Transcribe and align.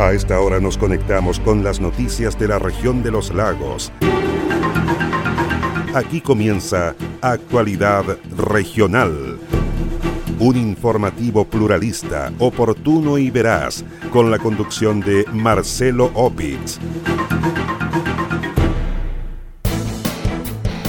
A 0.00 0.14
esta 0.14 0.40
hora 0.40 0.60
nos 0.60 0.78
conectamos 0.78 1.38
con 1.38 1.62
las 1.62 1.78
noticias 1.78 2.38
de 2.38 2.48
la 2.48 2.58
región 2.58 3.02
de 3.02 3.10
los 3.10 3.34
lagos. 3.34 3.92
Aquí 5.94 6.22
comienza 6.22 6.94
Actualidad 7.20 8.16
Regional. 8.34 9.38
Un 10.38 10.56
informativo 10.56 11.44
pluralista, 11.44 12.32
oportuno 12.38 13.18
y 13.18 13.30
veraz, 13.30 13.84
con 14.10 14.30
la 14.30 14.38
conducción 14.38 15.00
de 15.00 15.26
Marcelo 15.34 16.10
Opitz. 16.14 16.78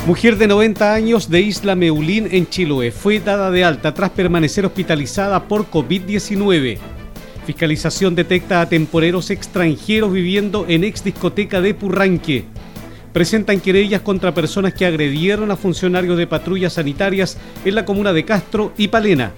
Mujer 0.07 0.37
de 0.37 0.47
90 0.47 0.93
años 0.93 1.29
de 1.29 1.41
Isla 1.41 1.75
Meulín 1.75 2.29
en 2.31 2.47
Chiloé 2.47 2.91
fue 2.91 3.19
dada 3.19 3.51
de 3.51 3.65
alta 3.65 3.93
tras 3.93 4.11
permanecer 4.11 4.65
hospitalizada 4.65 5.49
por 5.49 5.69
COVID-19. 5.69 7.00
Fiscalización 7.45 8.15
detecta 8.15 8.61
a 8.61 8.69
temporeros 8.69 9.31
extranjeros 9.31 10.13
viviendo 10.13 10.65
en 10.67 10.83
ex 10.83 11.03
discoteca 11.03 11.59
de 11.59 11.73
Purranque. 11.73 12.45
Presentan 13.13 13.59
querellas 13.59 14.01
contra 14.01 14.33
personas 14.33 14.73
que 14.73 14.85
agredieron 14.85 15.51
a 15.51 15.57
funcionarios 15.57 16.17
de 16.17 16.27
patrullas 16.27 16.73
sanitarias 16.73 17.37
en 17.65 17.75
la 17.75 17.83
comuna 17.83 18.13
de 18.13 18.25
Castro 18.25 18.73
y 18.77 18.89
Palena. 18.89 19.31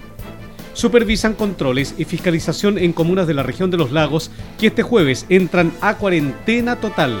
Supervisan 0.74 1.34
controles 1.34 1.94
y 1.96 2.04
fiscalización 2.04 2.78
en 2.78 2.92
comunas 2.92 3.26
de 3.26 3.34
la 3.34 3.42
región 3.42 3.70
de 3.70 3.78
los 3.78 3.90
lagos 3.90 4.30
que 4.58 4.66
este 4.66 4.82
jueves 4.82 5.24
entran 5.28 5.72
a 5.80 5.96
cuarentena 5.96 6.76
total. 6.76 7.20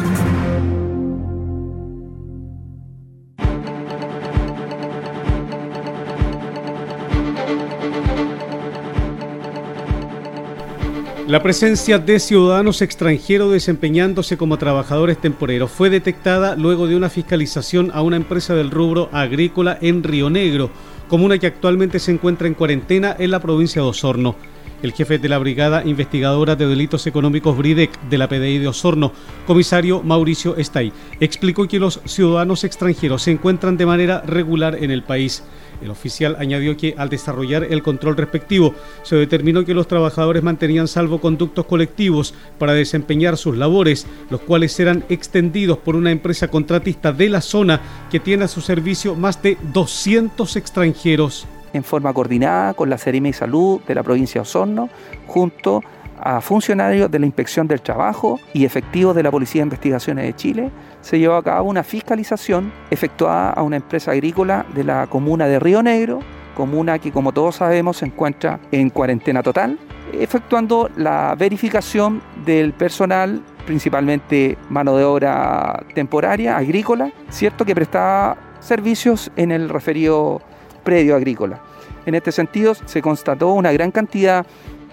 La 11.31 11.41
presencia 11.41 11.97
de 11.97 12.19
ciudadanos 12.19 12.81
extranjeros 12.81 13.53
desempeñándose 13.53 14.35
como 14.35 14.57
trabajadores 14.57 15.17
temporeros 15.17 15.71
fue 15.71 15.89
detectada 15.89 16.57
luego 16.57 16.87
de 16.87 16.97
una 16.97 17.09
fiscalización 17.09 17.89
a 17.93 18.01
una 18.01 18.17
empresa 18.17 18.53
del 18.53 18.69
rubro 18.69 19.07
agrícola 19.13 19.77
en 19.79 20.03
Río 20.03 20.29
Negro, 20.29 20.71
comuna 21.07 21.37
que 21.37 21.47
actualmente 21.47 21.99
se 21.99 22.11
encuentra 22.11 22.47
en 22.47 22.53
cuarentena 22.53 23.15
en 23.17 23.31
la 23.31 23.39
provincia 23.39 23.81
de 23.81 23.87
Osorno. 23.87 24.35
El 24.81 24.93
jefe 24.93 25.19
de 25.19 25.29
la 25.29 25.37
Brigada 25.37 25.83
Investigadora 25.85 26.55
de 26.55 26.65
Delitos 26.65 27.05
Económicos 27.05 27.55
BRIDEC 27.55 28.01
de 28.09 28.17
la 28.17 28.27
PDI 28.27 28.57
de 28.57 28.67
Osorno, 28.67 29.11
comisario 29.45 30.01
Mauricio 30.01 30.57
Estay, 30.57 30.91
explicó 31.19 31.67
que 31.67 31.79
los 31.79 32.01
ciudadanos 32.05 32.63
extranjeros 32.63 33.21
se 33.21 33.31
encuentran 33.31 33.77
de 33.77 33.85
manera 33.85 34.21
regular 34.21 34.83
en 34.83 34.89
el 34.89 35.03
país. 35.03 35.43
El 35.83 35.91
oficial 35.91 36.35
añadió 36.39 36.77
que 36.77 36.95
al 36.97 37.09
desarrollar 37.09 37.63
el 37.63 37.83
control 37.83 38.17
respectivo 38.17 38.73
se 39.03 39.15
determinó 39.17 39.65
que 39.65 39.75
los 39.75 39.87
trabajadores 39.87 40.41
mantenían 40.41 40.87
salvoconductos 40.87 41.65
colectivos 41.65 42.33
para 42.57 42.73
desempeñar 42.73 43.37
sus 43.37 43.57
labores, 43.57 44.07
los 44.31 44.41
cuales 44.41 44.71
serán 44.71 45.05
extendidos 45.09 45.77
por 45.77 45.95
una 45.95 46.09
empresa 46.09 46.47
contratista 46.47 47.13
de 47.13 47.29
la 47.29 47.41
zona 47.41 47.81
que 48.09 48.19
tiene 48.19 48.45
a 48.45 48.47
su 48.47 48.61
servicio 48.61 49.15
más 49.15 49.43
de 49.43 49.57
200 49.73 50.55
extranjeros. 50.55 51.45
En 51.73 51.83
forma 51.83 52.13
coordinada 52.13 52.73
con 52.73 52.89
la 52.89 52.97
Seremi 52.97 53.29
de 53.29 53.37
Salud 53.37 53.81
de 53.87 53.95
la 53.95 54.03
provincia 54.03 54.39
de 54.39 54.43
Osorno, 54.43 54.89
junto 55.27 55.81
a 56.19 56.39
funcionarios 56.39 57.09
de 57.09 57.19
la 57.19 57.25
Inspección 57.25 57.67
del 57.67 57.81
Trabajo 57.81 58.39
y 58.53 58.65
efectivos 58.65 59.15
de 59.15 59.23
la 59.23 59.31
Policía 59.31 59.61
de 59.61 59.67
Investigaciones 59.67 60.25
de 60.25 60.35
Chile, 60.35 60.71
se 61.01 61.17
llevó 61.17 61.35
a 61.35 61.43
cabo 61.43 61.69
una 61.69 61.83
fiscalización 61.83 62.71
efectuada 62.91 63.49
a 63.49 63.63
una 63.63 63.77
empresa 63.77 64.11
agrícola 64.11 64.65
de 64.75 64.83
la 64.83 65.07
comuna 65.07 65.47
de 65.47 65.59
Río 65.59 65.81
Negro, 65.81 66.19
comuna 66.55 66.99
que 66.99 67.11
como 67.11 67.31
todos 67.31 67.55
sabemos 67.55 67.97
se 67.97 68.05
encuentra 68.05 68.59
en 68.71 68.91
cuarentena 68.91 69.41
total, 69.41 69.79
efectuando 70.13 70.89
la 70.95 71.35
verificación 71.35 72.21
del 72.45 72.73
personal, 72.73 73.41
principalmente 73.65 74.57
mano 74.69 74.95
de 74.97 75.03
obra 75.03 75.83
temporaria, 75.95 76.57
agrícola, 76.57 77.11
cierto 77.29 77.65
que 77.65 77.73
prestaba 77.73 78.37
servicios 78.59 79.31
en 79.35 79.51
el 79.51 79.69
referido 79.69 80.41
predio 80.83 81.15
agrícola. 81.15 81.61
En 82.05 82.15
este 82.15 82.31
sentido, 82.31 82.73
se 82.85 83.01
constató 83.01 83.53
una 83.53 83.71
gran 83.71 83.91
cantidad 83.91 84.45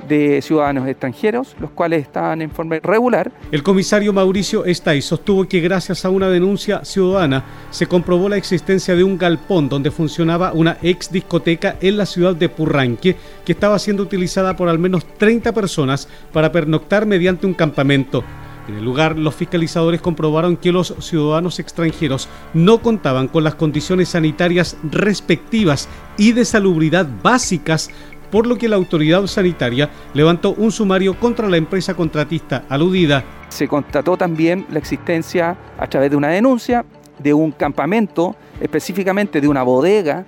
de 0.06 0.41
ciudadanos 0.42 0.88
extranjeros, 0.88 1.56
los 1.60 1.70
cuales 1.70 2.02
estaban 2.02 2.41
en 2.42 2.50
forma 2.50 2.76
irregular. 2.76 3.30
El 3.50 3.62
comisario 3.62 4.12
Mauricio 4.12 4.64
Estay 4.64 5.02
sostuvo 5.02 5.46
que 5.46 5.60
gracias 5.60 6.04
a 6.04 6.10
una 6.10 6.28
denuncia 6.28 6.84
ciudadana 6.84 7.44
se 7.70 7.86
comprobó 7.86 8.28
la 8.28 8.36
existencia 8.36 8.94
de 8.94 9.04
un 9.04 9.19
galpón 9.19 9.69
donde 9.69 9.91
funcionaba 9.91 10.52
una 10.52 10.78
ex 10.82 11.10
discoteca 11.10 11.76
en 11.80 11.96
la 11.96 12.06
ciudad 12.06 12.34
de 12.34 12.48
Purranque 12.48 13.16
que 13.44 13.52
estaba 13.52 13.78
siendo 13.78 14.02
utilizada 14.02 14.56
por 14.56 14.69
al 14.69 14.78
menos 14.78 15.04
30 15.19 15.52
personas 15.52 16.08
para 16.32 16.52
pernoctar 16.52 17.06
mediante 17.06 17.46
un 17.46 17.54
campamento. 17.54 18.25
En 18.68 18.74
el 18.74 18.84
lugar, 18.84 19.16
los 19.16 19.34
fiscalizadores 19.34 20.02
comprobaron 20.02 20.58
que 20.58 20.72
los 20.72 20.94
ciudadanos 20.98 21.58
extranjeros 21.58 22.28
no 22.52 22.82
contaban 22.82 23.26
con 23.26 23.42
las 23.42 23.54
condiciones 23.54 24.10
sanitarias 24.10 24.76
respectivas 24.82 25.88
y 26.18 26.32
de 26.32 26.44
salubridad 26.44 27.08
básicas 27.22 27.88
por 28.30 28.46
lo 28.46 28.56
que 28.58 28.68
la 28.68 28.76
autoridad 28.76 29.26
sanitaria 29.26 29.88
levantó 30.12 30.52
un 30.52 30.70
sumario 30.70 31.18
contra 31.18 31.48
la 31.48 31.56
empresa 31.56 31.94
contratista 31.94 32.64
aludida. 32.68 33.24
Se 33.48 33.66
constató 33.66 34.18
también 34.18 34.66
la 34.70 34.78
existencia, 34.78 35.56
a 35.78 35.86
través 35.86 36.10
de 36.10 36.16
una 36.16 36.28
denuncia, 36.28 36.84
de 37.18 37.32
un 37.32 37.52
campamento, 37.52 38.36
específicamente 38.60 39.40
de 39.40 39.48
una 39.48 39.62
bodega 39.62 40.26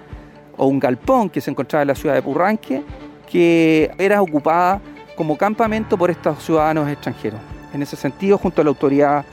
o 0.56 0.66
un 0.66 0.80
galpón 0.80 1.28
que 1.28 1.42
se 1.42 1.50
encontraba 1.50 1.82
en 1.82 1.88
la 1.88 1.94
ciudad 1.94 2.14
de 2.14 2.22
Purranque, 2.22 2.82
que 3.30 3.90
era 3.98 4.22
ocupada 4.22 4.80
como 5.14 5.36
campamento 5.36 5.98
por 5.98 6.10
estos 6.10 6.42
ciudadanos 6.42 6.88
extranjeros. 6.88 7.59
En 7.72 7.82
ese 7.82 7.97
sentido, 7.97 8.38
junto 8.38 8.60
a 8.60 8.64
la 8.64 8.70
autoridad 8.70 9.25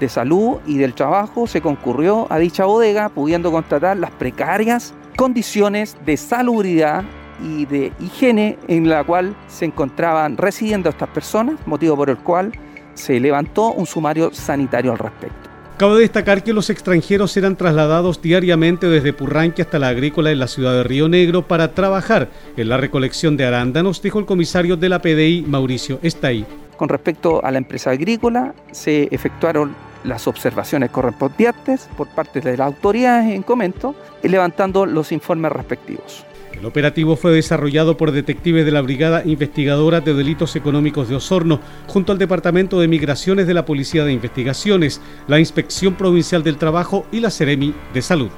de 0.00 0.08
salud 0.08 0.58
y 0.66 0.78
del 0.78 0.94
trabajo, 0.94 1.46
se 1.46 1.60
concurrió 1.60 2.26
a 2.30 2.38
dicha 2.38 2.64
bodega, 2.64 3.08
pudiendo 3.08 3.50
constatar 3.50 3.96
las 3.96 4.10
precarias 4.10 4.94
condiciones 5.16 5.96
de 6.04 6.16
salubridad 6.16 7.04
y 7.42 7.66
de 7.66 7.92
higiene 8.00 8.58
en 8.68 8.88
la 8.88 9.04
cual 9.04 9.34
se 9.48 9.64
encontraban 9.64 10.36
residiendo 10.36 10.90
estas 10.90 11.08
personas, 11.08 11.58
motivo 11.66 11.96
por 11.96 12.10
el 12.10 12.18
cual 12.18 12.52
se 12.94 13.20
levantó 13.20 13.72
un 13.72 13.86
sumario 13.86 14.32
sanitario 14.32 14.92
al 14.92 14.98
respecto. 14.98 15.55
Cabe 15.76 16.00
destacar 16.00 16.42
que 16.42 16.54
los 16.54 16.70
extranjeros 16.70 17.36
eran 17.36 17.54
trasladados 17.54 18.22
diariamente 18.22 18.86
desde 18.86 19.12
Purranque 19.12 19.60
hasta 19.60 19.78
la 19.78 19.88
agrícola 19.88 20.30
en 20.30 20.38
la 20.38 20.46
ciudad 20.46 20.72
de 20.72 20.84
Río 20.84 21.06
Negro 21.06 21.46
para 21.46 21.74
trabajar 21.74 22.30
en 22.56 22.70
la 22.70 22.78
recolección 22.78 23.36
de 23.36 23.44
arándanos, 23.44 24.00
dijo 24.00 24.18
el 24.18 24.24
comisario 24.24 24.78
de 24.78 24.88
la 24.88 25.02
PDI, 25.02 25.44
Mauricio 25.46 25.98
Estay. 26.02 26.46
Con 26.78 26.88
respecto 26.88 27.44
a 27.44 27.50
la 27.50 27.58
empresa 27.58 27.90
agrícola, 27.90 28.54
se 28.72 29.08
efectuaron 29.10 29.76
las 30.02 30.26
observaciones 30.26 30.90
correspondientes 30.90 31.90
por 31.94 32.08
parte 32.08 32.40
de 32.40 32.56
las 32.56 32.68
autoridades 32.68 33.34
en 33.34 33.42
comento, 33.42 33.94
levantando 34.22 34.86
los 34.86 35.12
informes 35.12 35.52
respectivos. 35.52 36.24
El 36.58 36.64
operativo 36.64 37.16
fue 37.16 37.32
desarrollado 37.32 37.96
por 37.96 38.12
detectives 38.12 38.64
de 38.64 38.72
la 38.72 38.80
Brigada 38.80 39.22
Investigadora 39.26 40.00
de 40.00 40.14
Delitos 40.14 40.56
Económicos 40.56 41.08
de 41.08 41.16
Osorno, 41.16 41.60
junto 41.86 42.12
al 42.12 42.18
Departamento 42.18 42.80
de 42.80 42.88
Migraciones 42.88 43.46
de 43.46 43.54
la 43.54 43.66
Policía 43.66 44.04
de 44.04 44.12
Investigaciones, 44.12 45.02
la 45.28 45.38
Inspección 45.38 45.94
Provincial 45.94 46.42
del 46.42 46.56
Trabajo 46.56 47.06
y 47.12 47.20
la 47.20 47.30
Ceremi 47.30 47.74
de 47.92 48.00
Salud. 48.02 48.30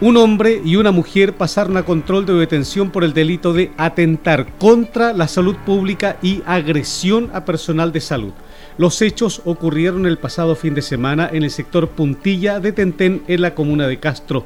Un 0.00 0.16
hombre 0.18 0.60
y 0.64 0.76
una 0.76 0.92
mujer 0.92 1.32
pasaron 1.32 1.76
a 1.76 1.84
control 1.84 2.26
de 2.26 2.34
detención 2.34 2.90
por 2.90 3.04
el 3.04 3.14
delito 3.14 3.52
de 3.52 3.72
atentar 3.76 4.46
contra 4.58 5.12
la 5.12 5.26
salud 5.28 5.56
pública 5.64 6.18
y 6.20 6.42
agresión 6.46 7.30
a 7.32 7.44
personal 7.44 7.90
de 7.90 8.00
salud. 8.00 8.32
Los 8.76 9.00
hechos 9.02 9.40
ocurrieron 9.44 10.04
el 10.06 10.18
pasado 10.18 10.56
fin 10.56 10.74
de 10.74 10.82
semana 10.82 11.28
en 11.32 11.42
el 11.42 11.50
sector 11.50 11.88
Puntilla 11.88 12.60
de 12.60 12.72
Tentén, 12.72 13.22
en 13.28 13.40
la 13.40 13.54
comuna 13.54 13.86
de 13.86 13.98
Castro. 13.98 14.44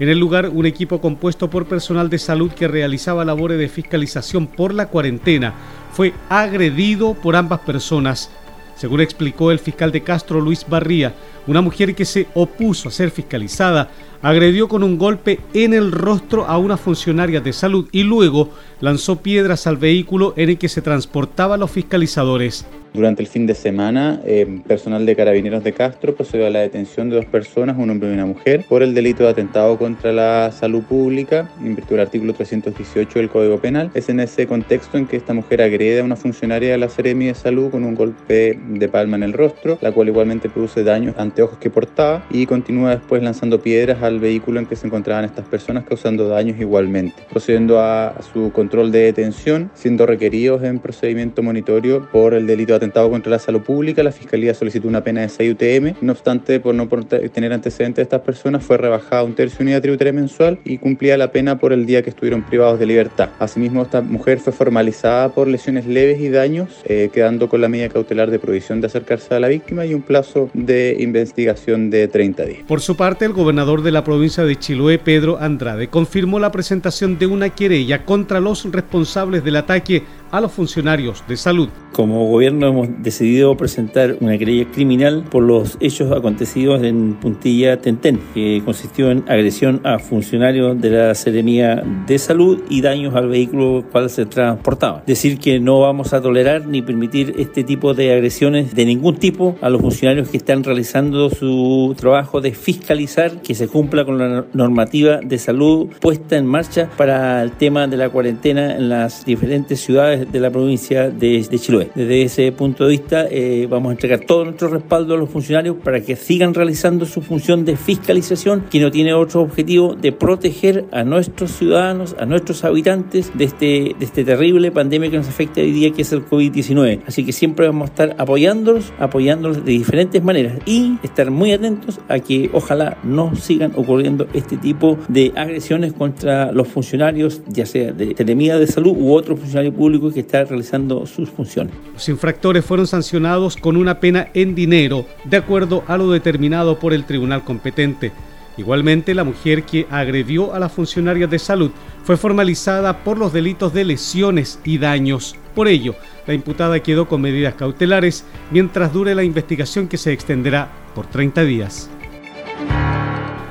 En 0.00 0.08
el 0.08 0.18
lugar, 0.18 0.48
un 0.48 0.64
equipo 0.64 0.98
compuesto 0.98 1.50
por 1.50 1.66
personal 1.66 2.08
de 2.08 2.18
salud 2.18 2.50
que 2.52 2.66
realizaba 2.66 3.22
labores 3.22 3.58
de 3.58 3.68
fiscalización 3.68 4.46
por 4.46 4.72
la 4.72 4.88
cuarentena 4.88 5.52
fue 5.92 6.14
agredido 6.30 7.12
por 7.12 7.36
ambas 7.36 7.60
personas. 7.60 8.30
Según 8.76 9.02
explicó 9.02 9.50
el 9.50 9.58
fiscal 9.58 9.92
de 9.92 10.00
Castro, 10.00 10.40
Luis 10.40 10.64
Barría, 10.66 11.14
una 11.46 11.60
mujer 11.60 11.94
que 11.94 12.06
se 12.06 12.28
opuso 12.32 12.88
a 12.88 12.92
ser 12.92 13.10
fiscalizada 13.10 13.90
agredió 14.22 14.68
con 14.68 14.82
un 14.82 14.96
golpe 14.96 15.38
en 15.52 15.74
el 15.74 15.92
rostro 15.92 16.46
a 16.46 16.56
una 16.56 16.78
funcionaria 16.78 17.42
de 17.42 17.52
salud 17.52 17.86
y 17.92 18.02
luego 18.02 18.48
lanzó 18.80 19.16
piedras 19.16 19.66
al 19.66 19.76
vehículo 19.76 20.32
en 20.38 20.48
el 20.48 20.56
que 20.56 20.70
se 20.70 20.80
transportaban 20.80 21.60
los 21.60 21.70
fiscalizadores. 21.70 22.64
Durante 22.92 23.22
el 23.22 23.28
fin 23.28 23.46
de 23.46 23.54
semana, 23.54 24.20
eh, 24.24 24.62
personal 24.66 25.06
de 25.06 25.14
Carabineros 25.14 25.62
de 25.62 25.72
Castro 25.72 26.14
procedió 26.14 26.46
a 26.46 26.50
la 26.50 26.58
detención 26.58 27.08
de 27.08 27.16
dos 27.16 27.24
personas, 27.24 27.76
un 27.78 27.88
hombre 27.88 28.10
y 28.10 28.14
una 28.14 28.26
mujer, 28.26 28.64
por 28.68 28.82
el 28.82 28.94
delito 28.94 29.22
de 29.22 29.30
atentado 29.30 29.78
contra 29.78 30.12
la 30.12 30.50
salud 30.50 30.82
pública, 30.82 31.48
en 31.60 31.76
virtud 31.76 31.92
del 31.92 32.00
artículo 32.00 32.34
318 32.34 33.20
del 33.20 33.28
Código 33.28 33.60
Penal. 33.60 33.92
Es 33.94 34.08
en 34.08 34.18
ese 34.18 34.48
contexto 34.48 34.98
en 34.98 35.06
que 35.06 35.16
esta 35.16 35.34
mujer 35.34 35.62
agrede 35.62 36.00
a 36.00 36.04
una 36.04 36.16
funcionaria 36.16 36.72
de 36.72 36.78
la 36.78 36.88
Seremi 36.88 37.26
de 37.26 37.34
Salud 37.34 37.70
con 37.70 37.84
un 37.84 37.94
golpe 37.94 38.58
de 38.58 38.88
palma 38.88 39.16
en 39.16 39.22
el 39.22 39.34
rostro, 39.34 39.78
la 39.80 39.92
cual 39.92 40.08
igualmente 40.08 40.48
produce 40.48 40.82
daños 40.82 41.14
ante 41.16 41.42
ojos 41.42 41.58
que 41.58 41.70
portaba 41.70 42.26
y 42.28 42.46
continúa 42.46 42.90
después 42.90 43.22
lanzando 43.22 43.62
piedras 43.62 44.02
al 44.02 44.18
vehículo 44.18 44.58
en 44.58 44.66
que 44.66 44.74
se 44.74 44.88
encontraban 44.88 45.24
estas 45.24 45.46
personas, 45.46 45.84
causando 45.84 46.28
daños 46.28 46.58
igualmente. 46.58 47.22
Procediendo 47.30 47.78
a 47.80 48.16
su 48.32 48.50
control 48.52 48.90
de 48.90 49.00
detención, 49.00 49.70
siendo 49.74 50.06
requeridos 50.06 50.64
en 50.64 50.80
procedimiento 50.80 51.42
monitorio 51.44 52.08
por 52.10 52.34
el 52.34 52.48
delito 52.48 52.72
de 52.72 52.79
atentado 52.80 53.10
contra 53.10 53.30
la 53.30 53.38
salud 53.38 53.60
pública, 53.60 54.02
la 54.02 54.10
Fiscalía 54.10 54.54
solicitó 54.54 54.88
una 54.88 55.04
pena 55.04 55.20
de 55.20 55.28
6 55.28 55.52
UTM. 55.52 55.94
No 56.00 56.12
obstante, 56.12 56.60
por 56.60 56.74
no 56.74 56.88
tener 56.88 57.52
antecedentes 57.52 57.96
de 57.96 58.02
estas 58.02 58.22
personas, 58.22 58.64
fue 58.64 58.78
rebajada 58.78 59.22
un 59.22 59.34
tercio 59.34 59.58
unidad 59.62 59.82
tributaria 59.82 60.12
mensual 60.12 60.58
y 60.64 60.78
cumplía 60.78 61.18
la 61.18 61.30
pena 61.30 61.58
por 61.58 61.72
el 61.72 61.84
día 61.84 62.02
que 62.02 62.10
estuvieron 62.10 62.42
privados 62.42 62.78
de 62.78 62.86
libertad. 62.86 63.28
Asimismo, 63.38 63.82
esta 63.82 64.00
mujer 64.00 64.38
fue 64.38 64.52
formalizada 64.52 65.28
por 65.28 65.46
lesiones 65.46 65.86
leves 65.86 66.20
y 66.20 66.30
daños, 66.30 66.80
eh, 66.84 67.10
quedando 67.12 67.48
con 67.48 67.60
la 67.60 67.68
medida 67.68 67.90
cautelar 67.90 68.30
de 68.30 68.38
prohibición 68.38 68.80
de 68.80 68.86
acercarse 68.86 69.34
a 69.34 69.40
la 69.40 69.48
víctima 69.48 69.84
y 69.84 69.92
un 69.92 70.02
plazo 70.02 70.50
de 70.54 70.96
investigación 70.98 71.90
de 71.90 72.08
30 72.08 72.44
días. 72.44 72.62
Por 72.66 72.80
su 72.80 72.96
parte, 72.96 73.26
el 73.26 73.32
gobernador 73.32 73.82
de 73.82 73.92
la 73.92 74.04
provincia 74.04 74.44
de 74.44 74.56
Chiloé, 74.56 74.98
Pedro 74.98 75.38
Andrade, 75.38 75.88
confirmó 75.88 76.38
la 76.38 76.50
presentación 76.50 77.18
de 77.18 77.26
una 77.26 77.50
querella 77.50 78.04
contra 78.04 78.40
los 78.40 78.70
responsables 78.72 79.44
del 79.44 79.56
ataque 79.56 80.02
a 80.30 80.40
los 80.40 80.52
funcionarios 80.52 81.24
de 81.28 81.36
salud. 81.36 81.68
Como 81.92 82.28
gobierno 82.28 82.68
hemos 82.68 82.88
decidido 83.02 83.56
presentar 83.56 84.16
una 84.20 84.38
querella 84.38 84.70
criminal 84.70 85.24
por 85.28 85.42
los 85.42 85.76
hechos 85.80 86.12
acontecidos 86.12 86.82
en 86.82 87.14
Puntilla 87.14 87.80
Tentén, 87.80 88.20
que 88.32 88.62
consistió 88.64 89.10
en 89.10 89.24
agresión 89.28 89.80
a 89.84 89.98
funcionarios 89.98 90.80
de 90.80 90.90
la 90.90 91.14
Seremía 91.14 91.82
de 92.06 92.18
Salud 92.18 92.62
y 92.68 92.80
daños 92.80 93.14
al 93.14 93.28
vehículo 93.28 93.84
cual 93.90 94.08
se 94.08 94.24
transportaba. 94.26 95.02
Decir 95.06 95.38
que 95.38 95.58
no 95.58 95.80
vamos 95.80 96.12
a 96.12 96.22
tolerar 96.22 96.66
ni 96.66 96.80
permitir 96.80 97.34
este 97.38 97.64
tipo 97.64 97.92
de 97.92 98.12
agresiones 98.12 98.74
de 98.74 98.84
ningún 98.84 99.16
tipo 99.16 99.56
a 99.60 99.68
los 99.68 99.80
funcionarios 99.80 100.28
que 100.28 100.36
están 100.36 100.62
realizando 100.62 101.28
su 101.30 101.94
trabajo 101.98 102.40
de 102.40 102.52
fiscalizar 102.52 103.42
que 103.42 103.54
se 103.54 103.66
cumpla 103.66 104.04
con 104.04 104.18
la 104.18 104.44
normativa 104.52 105.18
de 105.22 105.38
salud 105.38 105.88
puesta 106.00 106.36
en 106.36 106.46
marcha 106.46 106.88
para 106.96 107.42
el 107.42 107.52
tema 107.52 107.88
de 107.88 107.96
la 107.96 108.10
cuarentena 108.10 108.76
en 108.76 108.88
las 108.88 109.24
diferentes 109.24 109.80
ciudades 109.80 110.19
de 110.26 110.40
la 110.40 110.50
provincia 110.50 111.10
de, 111.10 111.46
Chiloé. 111.58 111.90
Desde 111.94 112.22
ese 112.22 112.52
punto 112.52 112.84
de 112.84 112.90
vista 112.90 113.26
eh, 113.30 113.66
vamos 113.68 113.90
a 113.90 113.92
entregar 113.92 114.20
todo 114.20 114.44
nuestro 114.44 114.68
respaldo 114.68 115.14
a 115.14 115.16
los 115.16 115.28
funcionarios 115.30 115.76
para 115.76 116.00
que 116.00 116.16
sigan 116.16 116.54
realizando 116.54 117.06
su 117.06 117.22
función 117.22 117.64
de 117.64 117.76
fiscalización 117.76 118.64
que 118.70 118.80
no 118.80 118.90
tiene 118.90 119.14
otro 119.14 119.40
objetivo 119.42 119.94
de 119.94 120.12
proteger 120.12 120.86
a 120.92 121.04
nuestros 121.04 121.52
ciudadanos, 121.52 122.16
a 122.18 122.26
nuestros 122.26 122.64
habitantes 122.64 123.30
de 123.36 123.44
este, 123.44 123.94
de 123.98 124.04
este 124.04 124.24
terrible 124.24 124.70
pandemia 124.70 125.10
que 125.10 125.16
nos 125.16 125.28
afecta 125.28 125.60
hoy 125.60 125.72
día 125.72 125.90
que 125.92 126.02
es 126.02 126.12
el 126.12 126.24
COVID-19. 126.24 127.02
Así 127.06 127.24
que 127.24 127.32
siempre 127.32 127.66
vamos 127.66 127.88
a 127.88 127.92
estar 127.92 128.16
apoyándolos, 128.18 128.92
apoyándolos 128.98 129.64
de 129.64 129.72
diferentes 129.72 130.22
maneras 130.22 130.58
y 130.66 130.98
estar 131.02 131.30
muy 131.30 131.52
atentos 131.52 132.00
a 132.08 132.18
que 132.18 132.50
ojalá 132.52 132.98
no 133.02 133.34
sigan 133.36 133.72
ocurriendo 133.76 134.26
este 134.32 134.56
tipo 134.56 134.98
de 135.08 135.32
agresiones 135.36 135.92
contra 135.92 136.52
los 136.52 136.68
funcionarios, 136.68 137.42
ya 137.48 137.66
sea 137.66 137.92
de 137.92 138.14
Telemía 138.14 138.58
de 138.58 138.66
Salud 138.66 138.94
u 138.96 139.12
otros 139.12 139.38
funcionarios 139.38 139.74
públicos 139.74 140.09
que 140.12 140.20
está 140.20 140.44
realizando 140.44 141.06
sus 141.06 141.30
funciones. 141.30 141.74
Los 141.92 142.08
infractores 142.08 142.64
fueron 142.64 142.86
sancionados 142.86 143.56
con 143.56 143.76
una 143.76 144.00
pena 144.00 144.28
en 144.34 144.54
dinero, 144.54 145.06
de 145.24 145.36
acuerdo 145.36 145.84
a 145.86 145.96
lo 145.96 146.10
determinado 146.10 146.78
por 146.78 146.92
el 146.92 147.04
tribunal 147.04 147.44
competente. 147.44 148.12
Igualmente, 148.56 149.14
la 149.14 149.24
mujer 149.24 149.62
que 149.62 149.86
agredió 149.90 150.52
a 150.52 150.58
la 150.58 150.68
funcionaria 150.68 151.26
de 151.26 151.38
salud 151.38 151.70
fue 152.04 152.16
formalizada 152.16 153.04
por 153.04 153.16
los 153.16 153.32
delitos 153.32 153.72
de 153.72 153.84
lesiones 153.84 154.60
y 154.64 154.78
daños. 154.78 155.36
Por 155.54 155.68
ello, 155.68 155.94
la 156.26 156.34
imputada 156.34 156.80
quedó 156.80 157.08
con 157.08 157.20
medidas 157.20 157.54
cautelares 157.54 158.24
mientras 158.50 158.92
dure 158.92 159.14
la 159.14 159.24
investigación 159.24 159.88
que 159.88 159.96
se 159.96 160.12
extenderá 160.12 160.70
por 160.94 161.06
30 161.06 161.44
días. 161.44 161.90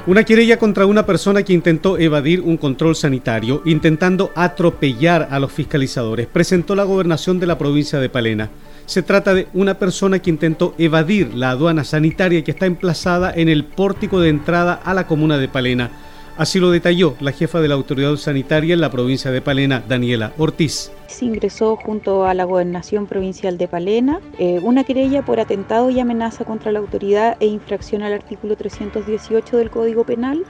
Una 0.09 0.23
querella 0.23 0.57
contra 0.57 0.87
una 0.87 1.05
persona 1.05 1.43
que 1.43 1.53
intentó 1.53 1.99
evadir 1.99 2.41
un 2.41 2.57
control 2.57 2.95
sanitario 2.95 3.61
intentando 3.63 4.31
atropellar 4.33 5.27
a 5.29 5.37
los 5.37 5.51
fiscalizadores 5.51 6.25
presentó 6.25 6.75
la 6.75 6.83
gobernación 6.83 7.39
de 7.39 7.45
la 7.45 7.59
provincia 7.59 7.99
de 7.99 8.09
Palena. 8.09 8.49
Se 8.87 9.03
trata 9.03 9.35
de 9.35 9.47
una 9.53 9.75
persona 9.75 10.17
que 10.17 10.31
intentó 10.31 10.73
evadir 10.79 11.35
la 11.35 11.51
aduana 11.51 11.83
sanitaria 11.83 12.43
que 12.43 12.49
está 12.49 12.65
emplazada 12.65 13.31
en 13.31 13.49
el 13.49 13.65
pórtico 13.65 14.19
de 14.19 14.29
entrada 14.29 14.73
a 14.73 14.95
la 14.95 15.05
comuna 15.05 15.37
de 15.37 15.47
Palena. 15.47 15.91
Así 16.39 16.57
lo 16.61 16.71
detalló 16.71 17.17
la 17.19 17.33
jefa 17.33 17.59
de 17.59 17.67
la 17.67 17.75
autoridad 17.75 18.15
sanitaria 18.15 18.73
en 18.73 18.79
la 18.79 18.89
provincia 18.89 19.29
de 19.29 19.41
Palena, 19.41 19.83
Daniela 19.85 20.31
Ortiz. 20.37 20.89
Se 21.07 21.25
ingresó 21.25 21.75
junto 21.75 22.23
a 22.23 22.33
la 22.33 22.45
Gobernación 22.45 23.07
Provincial 23.07 23.57
de 23.57 23.67
Palena 23.67 24.21
eh, 24.37 24.61
una 24.63 24.85
querella 24.85 25.21
por 25.21 25.41
atentado 25.41 25.89
y 25.89 25.99
amenaza 25.99 26.45
contra 26.45 26.71
la 26.71 26.79
autoridad 26.79 27.35
e 27.41 27.47
infracción 27.47 28.03
al 28.03 28.13
artículo 28.13 28.55
318 28.55 29.57
del 29.57 29.69
Código 29.69 30.05
Penal, 30.05 30.45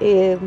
eh, 0.00 0.38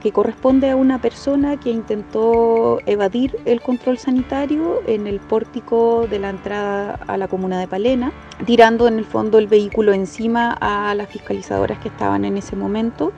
que 0.00 0.12
corresponde 0.12 0.70
a 0.70 0.76
una 0.76 1.00
persona 1.00 1.58
que 1.58 1.70
intentó 1.70 2.78
evadir 2.86 3.36
el 3.46 3.60
control 3.60 3.98
sanitario 3.98 4.80
en 4.86 5.08
el 5.08 5.18
pórtico 5.18 6.06
de 6.08 6.20
la 6.20 6.30
entrada 6.30 7.00
a 7.08 7.16
la 7.16 7.26
comuna 7.26 7.58
de 7.58 7.66
Palena, 7.66 8.12
tirando 8.44 8.86
en 8.86 8.98
el 8.98 9.06
fondo 9.06 9.38
el 9.38 9.48
vehículo 9.48 9.92
encima 9.92 10.56
a 10.60 10.94
las 10.94 11.08
fiscalizadoras 11.08 11.80
que 11.80 11.88
estaban 11.88 12.24
en 12.24 12.36
ese 12.36 12.54
momento 12.54 13.12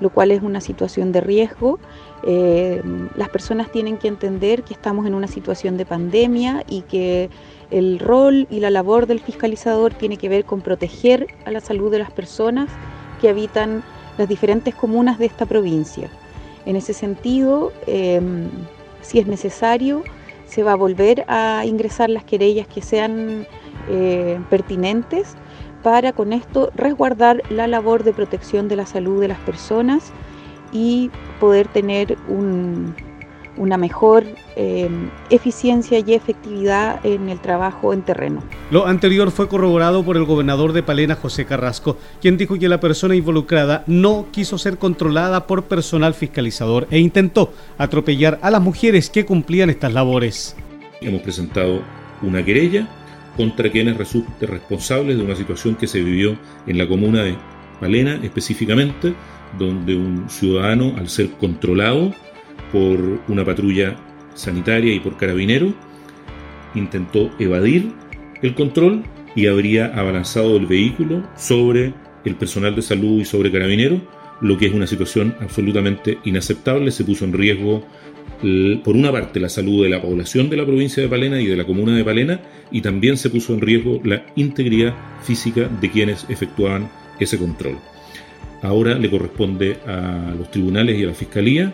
lo 0.00 0.10
cual 0.10 0.30
es 0.30 0.42
una 0.42 0.60
situación 0.60 1.12
de 1.12 1.20
riesgo. 1.20 1.78
Eh, 2.22 2.82
las 3.16 3.28
personas 3.28 3.70
tienen 3.70 3.96
que 3.96 4.08
entender 4.08 4.62
que 4.62 4.74
estamos 4.74 5.06
en 5.06 5.14
una 5.14 5.26
situación 5.26 5.76
de 5.76 5.86
pandemia 5.86 6.64
y 6.68 6.82
que 6.82 7.30
el 7.70 7.98
rol 7.98 8.46
y 8.50 8.60
la 8.60 8.70
labor 8.70 9.06
del 9.06 9.20
fiscalizador 9.20 9.94
tiene 9.94 10.16
que 10.16 10.28
ver 10.28 10.44
con 10.44 10.60
proteger 10.60 11.28
a 11.44 11.50
la 11.50 11.60
salud 11.60 11.90
de 11.90 11.98
las 11.98 12.10
personas 12.10 12.68
que 13.20 13.28
habitan 13.28 13.82
las 14.18 14.28
diferentes 14.28 14.74
comunas 14.74 15.18
de 15.18 15.26
esta 15.26 15.46
provincia. 15.46 16.10
En 16.66 16.76
ese 16.76 16.92
sentido, 16.92 17.72
em, 17.86 18.48
si 19.02 19.18
es 19.18 19.26
necesario, 19.26 20.02
se 20.46 20.62
va 20.62 20.72
a 20.72 20.76
volver 20.76 21.24
a 21.28 21.64
ingresar 21.64 22.10
las 22.10 22.24
querellas 22.24 22.66
que 22.66 22.82
sean 22.82 23.46
eh, 23.88 24.38
pertinentes 24.50 25.36
para 25.82 26.12
con 26.12 26.32
esto 26.32 26.70
resguardar 26.74 27.42
la 27.50 27.66
labor 27.66 28.04
de 28.04 28.12
protección 28.12 28.68
de 28.68 28.76
la 28.76 28.86
salud 28.86 29.20
de 29.20 29.28
las 29.28 29.38
personas 29.38 30.12
y 30.72 31.10
poder 31.40 31.68
tener 31.68 32.16
una 33.56 33.76
mejor 33.76 34.24
em, 34.56 35.10
eficiencia 35.30 35.98
y 35.98 36.14
efectividad 36.14 37.04
en 37.04 37.28
el 37.28 37.40
trabajo 37.40 37.92
en 37.92 38.02
terreno. 38.02 38.42
Lo 38.70 38.86
anterior 38.86 39.30
fue 39.30 39.48
corroborado 39.48 40.04
por 40.04 40.16
el 40.16 40.24
gobernador 40.24 40.72
de 40.72 40.82
Palena, 40.82 41.16
José 41.16 41.44
Carrasco, 41.44 41.96
quien 42.20 42.36
dijo 42.36 42.58
que 42.58 42.68
la 42.68 42.80
persona 42.80 43.14
involucrada 43.14 43.84
no 43.86 44.26
quiso 44.30 44.58
ser 44.58 44.78
controlada 44.78 45.46
por 45.46 45.64
personal 45.64 46.14
fiscalizador 46.14 46.86
e 46.90 46.98
intentó 46.98 47.52
atropellar 47.78 48.38
a 48.42 48.50
las 48.50 48.62
mujeres 48.62 49.10
que 49.10 49.26
cumplían 49.26 49.70
estas 49.70 49.92
labores. 49.92 50.56
Hemos 51.00 51.22
presentado 51.22 51.80
una 52.22 52.44
querella 52.44 52.88
contra 53.36 53.70
quienes 53.70 53.96
resulten 53.96 54.48
responsables 54.48 55.16
de 55.16 55.24
una 55.24 55.36
situación 55.36 55.74
que 55.74 55.86
se 55.86 56.02
vivió 56.02 56.36
en 56.66 56.78
la 56.78 56.86
comuna 56.86 57.22
de 57.22 57.36
Palena 57.80 58.20
específicamente, 58.22 59.14
donde 59.58 59.96
un 59.96 60.28
ciudadano, 60.28 60.94
al 60.98 61.08
ser 61.08 61.30
controlado 61.32 62.12
por 62.72 63.20
una 63.28 63.44
patrulla 63.44 63.96
sanitaria 64.34 64.94
y 64.94 65.00
por 65.00 65.16
carabineros, 65.16 65.72
intentó 66.74 67.30
evadir 67.38 67.92
el 68.42 68.54
control 68.54 69.02
y 69.34 69.46
habría 69.46 69.86
abalanzado 69.86 70.56
el 70.56 70.66
vehículo 70.66 71.22
sobre 71.36 71.94
el 72.24 72.34
personal 72.36 72.74
de 72.74 72.82
salud 72.82 73.20
y 73.20 73.24
sobre 73.24 73.50
carabineros, 73.50 74.00
lo 74.40 74.56
que 74.56 74.66
es 74.66 74.74
una 74.74 74.86
situación 74.86 75.34
absolutamente 75.40 76.18
inaceptable, 76.24 76.90
se 76.90 77.04
puso 77.04 77.24
en 77.24 77.32
riesgo 77.32 77.84
por 78.84 78.96
una 78.96 79.12
parte 79.12 79.38
la 79.38 79.48
salud 79.48 79.82
de 79.82 79.90
la 79.90 80.00
población 80.00 80.48
de 80.48 80.56
la 80.56 80.64
provincia 80.64 81.02
de 81.02 81.08
Palena 81.08 81.40
y 81.40 81.46
de 81.46 81.56
la 81.56 81.66
comuna 81.66 81.94
de 81.94 82.04
Palena 82.04 82.40
y 82.70 82.80
también 82.80 83.16
se 83.16 83.28
puso 83.28 83.52
en 83.52 83.60
riesgo 83.60 84.00
la 84.02 84.24
integridad 84.36 84.94
física 85.22 85.68
de 85.80 85.90
quienes 85.90 86.24
efectuaban 86.28 86.88
ese 87.18 87.38
control. 87.38 87.76
Ahora 88.62 88.94
le 88.94 89.10
corresponde 89.10 89.78
a 89.86 90.34
los 90.36 90.50
tribunales 90.50 90.98
y 90.98 91.04
a 91.04 91.08
la 91.08 91.14
Fiscalía 91.14 91.72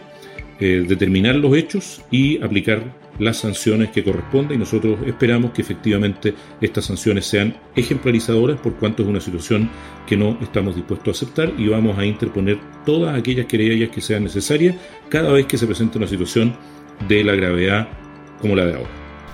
eh, 0.60 0.84
determinar 0.86 1.34
los 1.36 1.56
hechos 1.56 2.02
y 2.10 2.42
aplicar 2.42 2.82
las 3.18 3.38
sanciones 3.38 3.90
que 3.90 4.04
corresponden 4.04 4.56
y 4.56 4.58
nosotros 4.58 4.98
esperamos 5.06 5.52
que 5.52 5.62
efectivamente 5.62 6.34
estas 6.60 6.86
sanciones 6.86 7.26
sean 7.26 7.56
ejemplarizadoras 7.74 8.60
por 8.60 8.74
cuanto 8.74 9.02
es 9.02 9.08
una 9.08 9.20
situación 9.20 9.70
que 10.06 10.16
no 10.16 10.38
estamos 10.40 10.76
dispuestos 10.76 11.08
a 11.08 11.24
aceptar 11.24 11.52
y 11.58 11.68
vamos 11.68 11.98
a 11.98 12.04
interponer 12.04 12.58
todas 12.84 13.18
aquellas 13.18 13.46
querellas 13.46 13.90
que 13.90 14.00
sean 14.00 14.24
necesarias 14.24 14.76
cada 15.08 15.32
vez 15.32 15.46
que 15.46 15.58
se 15.58 15.66
presente 15.66 15.98
una 15.98 16.06
situación 16.06 16.54
de 17.08 17.24
la 17.24 17.34
gravedad 17.34 17.88
como 18.40 18.54
la 18.54 18.66
de 18.66 18.74
ahora. 18.74 18.90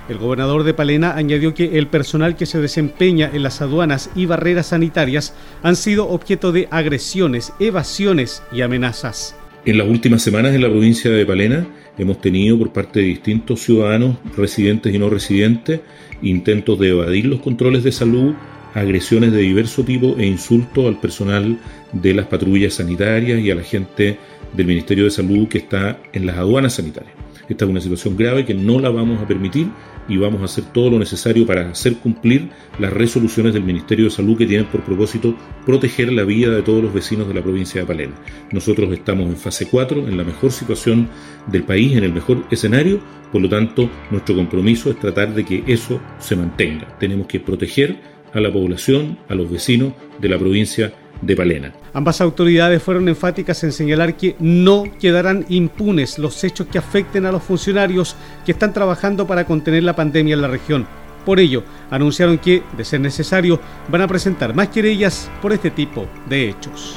El 0.08 0.18
gobernador 0.18 0.64
de 0.64 0.74
Palena 0.74 1.14
añadió 1.14 1.54
que 1.54 1.78
el 1.78 1.86
personal 1.86 2.36
que 2.36 2.46
se 2.46 2.60
desempeña 2.60 3.30
en 3.32 3.44
las 3.44 3.62
aduanas 3.62 4.10
y 4.16 4.26
barreras 4.26 4.66
sanitarias 4.66 5.34
han 5.62 5.76
sido 5.76 6.08
objeto 6.08 6.50
de 6.50 6.66
agresiones, 6.70 7.52
evasiones 7.60 8.42
y 8.52 8.62
amenazas. 8.62 9.36
En 9.64 9.78
las 9.78 9.86
últimas 9.86 10.22
semanas 10.22 10.56
en 10.56 10.62
la 10.62 10.68
provincia 10.68 11.08
de 11.08 11.24
Palena 11.24 11.64
hemos 11.96 12.20
tenido 12.20 12.58
por 12.58 12.72
parte 12.72 12.98
de 12.98 13.06
distintos 13.06 13.60
ciudadanos, 13.60 14.16
residentes 14.36 14.92
y 14.92 14.98
no 14.98 15.08
residentes, 15.08 15.80
intentos 16.20 16.80
de 16.80 16.88
evadir 16.88 17.26
los 17.26 17.40
controles 17.40 17.84
de 17.84 17.92
salud, 17.92 18.34
agresiones 18.74 19.30
de 19.30 19.38
diverso 19.38 19.84
tipo 19.84 20.16
e 20.18 20.26
insultos 20.26 20.86
al 20.86 20.98
personal 20.98 21.60
de 21.92 22.12
las 22.12 22.26
patrullas 22.26 22.74
sanitarias 22.74 23.40
y 23.40 23.52
a 23.52 23.54
la 23.54 23.62
gente 23.62 24.18
del 24.52 24.66
Ministerio 24.66 25.04
de 25.04 25.10
Salud 25.10 25.46
que 25.46 25.58
está 25.58 26.00
en 26.12 26.26
las 26.26 26.38
aduanas 26.38 26.74
sanitarias. 26.74 27.14
Esta 27.48 27.64
es 27.64 27.70
una 27.70 27.80
situación 27.80 28.16
grave 28.16 28.44
que 28.44 28.54
no 28.54 28.80
la 28.80 28.90
vamos 28.90 29.22
a 29.22 29.28
permitir 29.28 29.68
y 30.08 30.16
vamos 30.16 30.42
a 30.42 30.46
hacer 30.46 30.64
todo 30.72 30.90
lo 30.90 30.98
necesario 30.98 31.46
para 31.46 31.70
hacer 31.70 31.96
cumplir 31.96 32.50
las 32.78 32.92
resoluciones 32.92 33.54
del 33.54 33.64
Ministerio 33.64 34.06
de 34.06 34.10
Salud 34.10 34.36
que 34.36 34.46
tienen 34.46 34.66
por 34.66 34.82
propósito 34.82 35.36
proteger 35.64 36.12
la 36.12 36.24
vida 36.24 36.50
de 36.50 36.62
todos 36.62 36.82
los 36.82 36.92
vecinos 36.92 37.28
de 37.28 37.34
la 37.34 37.42
provincia 37.42 37.80
de 37.80 37.86
Palena. 37.86 38.14
Nosotros 38.50 38.92
estamos 38.92 39.26
en 39.28 39.36
fase 39.36 39.66
4, 39.66 40.08
en 40.08 40.16
la 40.16 40.24
mejor 40.24 40.52
situación 40.52 41.08
del 41.46 41.64
país, 41.64 41.96
en 41.96 42.04
el 42.04 42.12
mejor 42.12 42.44
escenario, 42.50 43.00
por 43.30 43.40
lo 43.40 43.48
tanto 43.48 43.88
nuestro 44.10 44.34
compromiso 44.34 44.90
es 44.90 44.98
tratar 44.98 45.34
de 45.34 45.44
que 45.44 45.64
eso 45.66 46.00
se 46.18 46.36
mantenga. 46.36 46.98
Tenemos 46.98 47.26
que 47.26 47.40
proteger 47.40 47.96
a 48.32 48.40
la 48.40 48.52
población, 48.52 49.18
a 49.28 49.34
los 49.34 49.50
vecinos 49.50 49.92
de 50.20 50.28
la 50.28 50.38
provincia 50.38 50.92
de 51.22 51.36
Palena. 51.36 51.72
Ambas 51.94 52.20
autoridades 52.20 52.82
fueron 52.82 53.08
enfáticas 53.08 53.64
en 53.64 53.72
señalar 53.72 54.16
que 54.16 54.36
no 54.38 54.84
quedarán 55.00 55.46
impunes 55.48 56.18
los 56.18 56.44
hechos 56.44 56.66
que 56.66 56.78
afecten 56.78 57.24
a 57.24 57.32
los 57.32 57.42
funcionarios 57.42 58.16
que 58.44 58.52
están 58.52 58.74
trabajando 58.74 59.26
para 59.26 59.46
contener 59.46 59.84
la 59.84 59.96
pandemia 59.96 60.34
en 60.34 60.42
la 60.42 60.48
región. 60.48 60.86
Por 61.24 61.38
ello, 61.38 61.62
anunciaron 61.90 62.38
que, 62.38 62.62
de 62.76 62.84
ser 62.84 63.00
necesario, 63.00 63.60
van 63.88 64.02
a 64.02 64.08
presentar 64.08 64.54
más 64.54 64.68
querellas 64.68 65.30
por 65.40 65.52
este 65.52 65.70
tipo 65.70 66.06
de 66.28 66.50
hechos. 66.50 66.96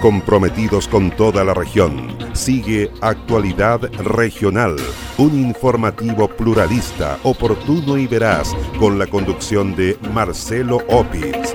Comprometidos 0.00 0.88
con 0.88 1.10
toda 1.10 1.44
la 1.44 1.54
región. 1.54 2.16
Sigue 2.32 2.90
Actualidad 3.00 3.80
Regional, 4.02 4.76
un 5.16 5.38
informativo 5.38 6.28
pluralista, 6.28 7.18
oportuno 7.22 7.98
y 7.98 8.06
veraz, 8.06 8.54
con 8.78 8.98
la 8.98 9.06
conducción 9.06 9.74
de 9.74 9.98
Marcelo 10.12 10.78
Opitz. 10.88 11.54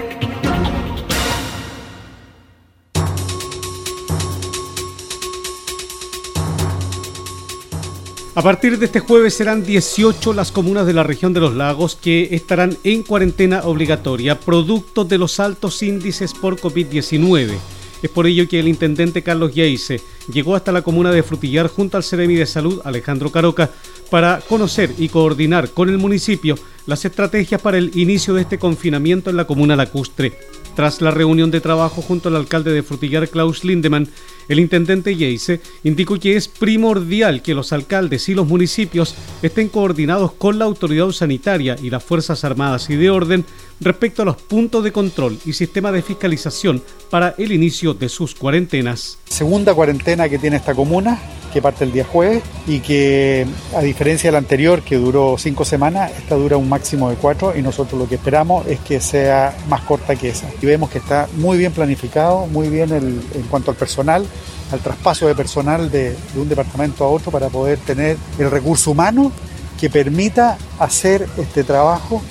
A 8.36 8.42
partir 8.42 8.80
de 8.80 8.88
este 8.88 9.00
jueves 9.00 9.36
serán 9.36 9.64
18 9.64 10.34
las 10.34 10.52
comunas 10.52 10.88
de 10.88 10.94
la 10.94 11.04
región 11.04 11.34
de 11.34 11.40
los 11.40 11.54
lagos 11.54 11.96
que 11.96 12.30
estarán 12.32 12.76
en 12.84 13.04
cuarentena 13.04 13.62
obligatoria, 13.64 14.40
producto 14.40 15.06
de 15.06 15.20
los 15.20 15.40
altos 15.40 15.84
índices 15.84 16.34
por 16.34 16.60
COVID-19. 16.60 17.73
Es 18.04 18.10
por 18.10 18.28
ello 18.28 18.48
que 18.48 18.60
el 18.60 18.68
intendente 18.68 19.24
Carlos 19.24 19.56
Yeise 19.56 20.02
llegó 20.32 20.56
hasta 20.56 20.72
la 20.72 20.82
comuna 20.82 21.12
de 21.12 21.24
Frutillar 21.24 21.68
junto 21.68 21.98
al 21.98 22.04
Ceremi 22.04 22.36
de 22.36 22.46
Salud 22.46 22.82
Alejandro 22.84 23.32
Caroca 23.32 23.70
para 24.10 24.42
conocer 24.48 24.94
y 24.98 25.10
coordinar 25.10 25.70
con 25.70 25.90
el 25.90 25.98
municipio 25.98 26.56
las 26.86 27.06
estrategias 27.06 27.62
para 27.62 27.78
el 27.78 27.92
inicio 27.98 28.34
de 28.34 28.42
este 28.42 28.60
confinamiento 28.60 29.30
en 29.30 29.38
la 29.38 29.48
comuna 29.48 29.76
lacustre. 29.76 30.34
Tras 30.76 31.02
la 31.02 31.12
reunión 31.12 31.52
de 31.52 31.62
trabajo 31.62 32.02
junto 32.02 32.30
al 32.30 32.36
alcalde 32.36 32.72
de 32.72 32.82
Frutillar, 32.82 33.30
Klaus 33.30 33.64
Lindemann, 33.64 34.08
el 34.50 34.60
intendente 34.60 35.16
Yeise 35.16 35.62
indicó 35.84 36.20
que 36.20 36.36
es 36.36 36.48
primordial 36.48 37.42
que 37.42 37.54
los 37.54 37.72
alcaldes 37.72 38.28
y 38.28 38.34
los 38.34 38.48
municipios 38.48 39.16
estén 39.42 39.70
coordinados 39.70 40.34
con 40.34 40.60
la 40.60 40.66
autoridad 40.66 41.12
sanitaria 41.12 41.76
y 41.82 41.90
las 41.90 42.04
Fuerzas 42.04 42.44
Armadas 42.44 42.90
y 42.90 42.96
de 42.96 43.10
Orden 43.10 43.46
respecto 43.80 44.22
a 44.24 44.26
los 44.26 44.38
puntos 44.38 44.84
de 44.84 44.92
control 44.92 45.38
y 45.46 45.54
sistema 45.54 45.92
de 45.92 46.02
fiscalización 46.02 46.82
para 47.10 47.36
el 47.38 47.52
inicio 47.52 47.94
de 47.94 48.10
sus 48.10 48.36
cuarentenas. 48.36 49.20
Segunda 49.26 49.74
cuarentena 49.74 50.13
que 50.30 50.40
tiene 50.40 50.58
esta 50.58 50.74
comuna, 50.74 51.20
que 51.52 51.62
parte 51.62 51.84
el 51.84 51.92
día 51.92 52.06
jueves 52.06 52.42
y 52.68 52.80
que 52.80 53.46
a 53.76 53.82
diferencia 53.82 54.30
de 54.30 54.32
la 54.32 54.38
anterior 54.40 54.82
que 54.82 54.96
duró 54.96 55.36
cinco 55.38 55.66
semanas, 55.66 56.12
esta 56.18 56.36
dura 56.36 56.58
un 56.58 56.70
máximo 56.70 57.10
de 57.10 57.16
cuatro 57.16 57.56
y 57.56 57.62
nosotros 57.62 58.00
lo 58.00 58.08
que 58.08 58.16
esperamos 58.16 58.66
es 58.68 58.80
que 58.80 59.00
sea 59.00 59.56
más 59.68 59.82
corta 59.82 60.16
que 60.16 60.30
esa. 60.30 60.48
Y 60.62 60.66
vemos 60.66 60.90
que 60.90 60.98
está 60.98 61.28
muy 61.38 61.58
bien 61.58 61.72
planificado, 61.72 62.48
muy 62.48 62.70
bien 62.70 62.92
en 62.92 63.44
cuanto 63.50 63.72
al 63.72 63.78
personal, 63.78 64.26
al 64.72 64.80
traspaso 64.80 65.28
de 65.28 65.36
personal 65.36 65.92
de 65.92 66.16
un 66.36 66.50
departamento 66.50 67.04
a 67.04 67.10
otro 67.10 67.32
para 67.32 67.50
poder 67.50 67.78
tener 67.80 68.18
el 68.40 68.50
recurso 68.50 68.92
humano 68.92 69.32
que 69.80 69.90
permita 69.90 70.58
hacer 70.80 71.28
este 71.38 71.64
trabajo 71.64 72.22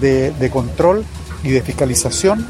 de, 0.00 0.50
control 0.52 1.04
y 1.42 1.50
de 1.50 1.62
fiscalización 1.62 2.46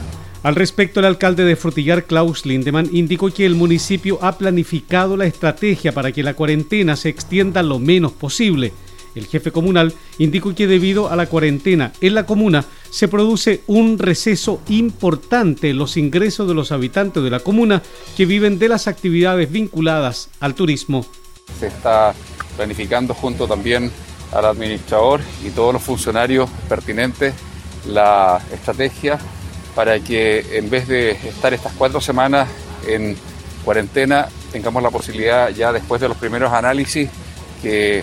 al 0.46 0.54
respecto, 0.54 1.00
el 1.00 1.06
alcalde 1.06 1.44
de 1.44 1.56
Frutillar, 1.56 2.04
Klaus 2.04 2.46
Lindemann, 2.46 2.88
indicó 2.92 3.32
que 3.32 3.44
el 3.44 3.56
municipio 3.56 4.20
ha 4.22 4.38
planificado 4.38 5.16
la 5.16 5.26
estrategia 5.26 5.90
para 5.90 6.12
que 6.12 6.22
la 6.22 6.34
cuarentena 6.34 6.94
se 6.94 7.08
extienda 7.08 7.64
lo 7.64 7.80
menos 7.80 8.12
posible. 8.12 8.72
El 9.16 9.26
jefe 9.26 9.50
comunal 9.50 9.92
indicó 10.18 10.54
que 10.54 10.68
debido 10.68 11.10
a 11.10 11.16
la 11.16 11.26
cuarentena 11.26 11.92
en 12.00 12.14
la 12.14 12.26
comuna 12.26 12.64
se 12.90 13.08
produce 13.08 13.62
un 13.66 13.98
receso 13.98 14.60
importante 14.68 15.70
en 15.70 15.78
los 15.78 15.96
ingresos 15.96 16.46
de 16.46 16.54
los 16.54 16.70
habitantes 16.70 17.24
de 17.24 17.30
la 17.30 17.40
comuna 17.40 17.82
que 18.16 18.24
viven 18.24 18.60
de 18.60 18.68
las 18.68 18.86
actividades 18.86 19.50
vinculadas 19.50 20.28
al 20.38 20.54
turismo. 20.54 21.04
Se 21.58 21.66
está 21.66 22.14
planificando 22.56 23.14
junto 23.14 23.48
también 23.48 23.90
al 24.32 24.44
administrador 24.44 25.22
y 25.44 25.50
todos 25.50 25.72
los 25.72 25.82
funcionarios 25.82 26.48
pertinentes 26.68 27.34
la 27.84 28.40
estrategia 28.52 29.18
para 29.76 30.00
que 30.00 30.56
en 30.56 30.70
vez 30.70 30.88
de 30.88 31.10
estar 31.10 31.52
estas 31.52 31.74
cuatro 31.74 32.00
semanas 32.00 32.48
en 32.88 33.14
cuarentena, 33.62 34.26
tengamos 34.50 34.82
la 34.82 34.90
posibilidad 34.90 35.50
ya 35.50 35.70
después 35.70 36.00
de 36.00 36.08
los 36.08 36.16
primeros 36.16 36.50
análisis, 36.50 37.10
que 37.60 38.02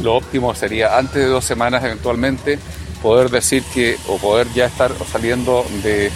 lo 0.00 0.16
óptimo 0.16 0.54
sería 0.54 0.96
antes 0.96 1.16
de 1.16 1.26
dos 1.26 1.44
semanas 1.44 1.84
eventualmente, 1.84 2.58
poder 3.02 3.28
decir 3.28 3.62
que 3.74 3.98
o 4.08 4.16
poder 4.16 4.46
ya 4.54 4.64
estar 4.64 4.90
saliendo 5.12 5.66
de 5.82 6.10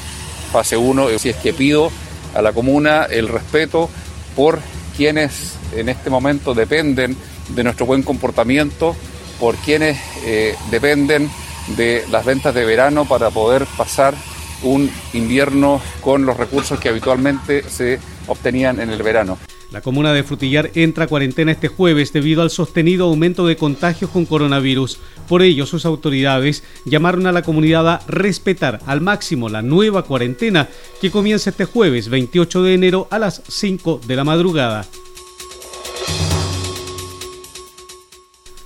fase 0.50 0.78
1, 0.78 1.18
si 1.18 1.28
es 1.28 1.36
que 1.36 1.52
pido 1.52 1.90
a 2.34 2.40
la 2.40 2.54
comuna 2.54 3.04
el 3.04 3.28
respeto 3.28 3.90
por 4.34 4.60
quienes 4.96 5.58
en 5.76 5.90
este 5.90 6.08
momento 6.08 6.54
dependen 6.54 7.18
de 7.48 7.64
nuestro 7.64 7.84
buen 7.84 8.02
comportamiento, 8.02 8.96
por 9.38 9.56
quienes 9.56 9.98
eh, 10.24 10.56
dependen 10.70 11.30
de 11.76 12.06
las 12.10 12.24
ventas 12.24 12.54
de 12.54 12.64
verano 12.64 13.04
para 13.04 13.30
poder 13.30 13.66
pasar 13.76 14.14
un 14.64 14.90
invierno 15.12 15.80
con 16.00 16.26
los 16.26 16.36
recursos 16.36 16.80
que 16.80 16.88
habitualmente 16.88 17.62
se 17.68 18.00
obtenían 18.26 18.80
en 18.80 18.90
el 18.90 19.02
verano. 19.02 19.38
La 19.74 19.80
comuna 19.80 20.12
de 20.12 20.22
Frutillar 20.22 20.70
entra 20.76 21.04
a 21.04 21.06
cuarentena 21.08 21.50
este 21.50 21.66
jueves 21.66 22.12
debido 22.12 22.42
al 22.42 22.50
sostenido 22.50 23.06
aumento 23.06 23.44
de 23.44 23.56
contagios 23.56 24.08
con 24.08 24.24
coronavirus. 24.24 24.98
Por 25.28 25.42
ello, 25.42 25.66
sus 25.66 25.84
autoridades 25.84 26.62
llamaron 26.84 27.26
a 27.26 27.32
la 27.32 27.42
comunidad 27.42 27.88
a 27.88 28.00
respetar 28.06 28.80
al 28.86 29.00
máximo 29.00 29.48
la 29.48 29.62
nueva 29.62 30.04
cuarentena 30.04 30.68
que 31.00 31.10
comienza 31.10 31.50
este 31.50 31.64
jueves 31.64 32.08
28 32.08 32.62
de 32.62 32.74
enero 32.74 33.08
a 33.10 33.18
las 33.18 33.42
5 33.48 34.00
de 34.06 34.14
la 34.14 34.22
madrugada. 34.22 34.86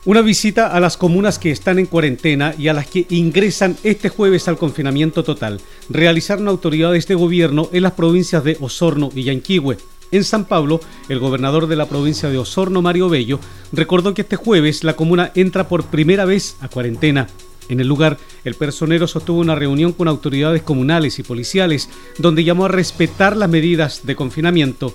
Una 0.04 0.22
visita 0.22 0.68
a 0.68 0.80
las 0.80 0.96
comunas 0.96 1.38
que 1.38 1.50
están 1.50 1.78
en 1.78 1.86
cuarentena 1.86 2.54
y 2.56 2.68
a 2.68 2.72
las 2.72 2.86
que 2.86 3.06
ingresan 3.10 3.76
este 3.82 4.08
jueves 4.08 4.46
al 4.48 4.56
confinamiento 4.56 5.24
total 5.24 5.60
realizaron 5.90 6.48
autoridades 6.48 7.08
de 7.08 7.16
gobierno 7.16 7.68
en 7.72 7.82
las 7.82 7.92
provincias 7.92 8.44
de 8.44 8.56
Osorno 8.60 9.10
y 9.14 9.24
Yanquihue. 9.24 9.76
En 10.10 10.24
San 10.24 10.46
Pablo, 10.46 10.80
el 11.08 11.18
gobernador 11.18 11.66
de 11.66 11.76
la 11.76 11.86
provincia 11.86 12.30
de 12.30 12.38
Osorno, 12.38 12.80
Mario 12.80 13.08
Bello, 13.08 13.40
recordó 13.72 14.14
que 14.14 14.22
este 14.22 14.36
jueves 14.36 14.84
la 14.84 14.96
comuna 14.96 15.32
entra 15.34 15.68
por 15.68 15.84
primera 15.86 16.24
vez 16.24 16.56
a 16.60 16.68
cuarentena. 16.68 17.26
En 17.68 17.80
el 17.80 17.88
lugar, 17.88 18.16
el 18.44 18.54
personero 18.54 19.06
sostuvo 19.06 19.40
una 19.40 19.56
reunión 19.56 19.92
con 19.92 20.08
autoridades 20.08 20.62
comunales 20.62 21.18
y 21.18 21.22
policiales, 21.22 21.90
donde 22.16 22.44
llamó 22.44 22.64
a 22.64 22.68
respetar 22.68 23.36
las 23.36 23.50
medidas 23.50 24.06
de 24.06 24.16
confinamiento. 24.16 24.94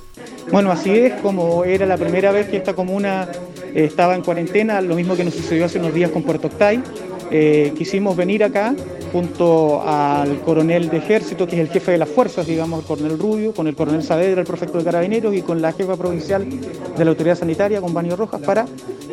Bueno, 0.51 0.71
así 0.71 0.91
es, 0.91 1.13
como 1.21 1.63
era 1.63 1.85
la 1.85 1.97
primera 1.97 2.31
vez 2.31 2.47
que 2.47 2.57
esta 2.57 2.73
comuna 2.73 3.27
eh, 3.73 3.85
estaba 3.85 4.15
en 4.15 4.21
cuarentena, 4.21 4.81
lo 4.81 4.95
mismo 4.95 5.15
que 5.15 5.23
nos 5.23 5.33
sucedió 5.33 5.65
hace 5.65 5.79
unos 5.79 5.93
días 5.93 6.11
con 6.11 6.23
Puerto 6.23 6.47
Octay, 6.47 6.81
eh, 7.31 7.73
quisimos 7.75 8.15
venir 8.15 8.43
acá 8.43 8.75
junto 9.11 9.81
al 9.81 10.41
coronel 10.41 10.89
de 10.89 10.97
ejército, 10.97 11.47
que 11.47 11.55
es 11.55 11.61
el 11.61 11.69
jefe 11.69 11.91
de 11.91 11.97
las 11.97 12.09
fuerzas, 12.09 12.45
digamos, 12.45 12.81
el 12.81 12.85
coronel 12.85 13.17
Rubio, 13.17 13.53
con 13.53 13.67
el 13.67 13.75
coronel 13.75 14.03
Saavedra, 14.03 14.41
el 14.41 14.47
prefecto 14.47 14.77
de 14.77 14.83
carabineros, 14.83 15.35
y 15.35 15.41
con 15.41 15.61
la 15.61 15.71
jefa 15.71 15.95
provincial 15.95 16.47
de 16.49 17.05
la 17.05 17.11
autoridad 17.11 17.37
sanitaria, 17.37 17.81
con 17.81 17.93
Banio 17.93 18.15
Rojas, 18.15 18.41
para 18.41 18.65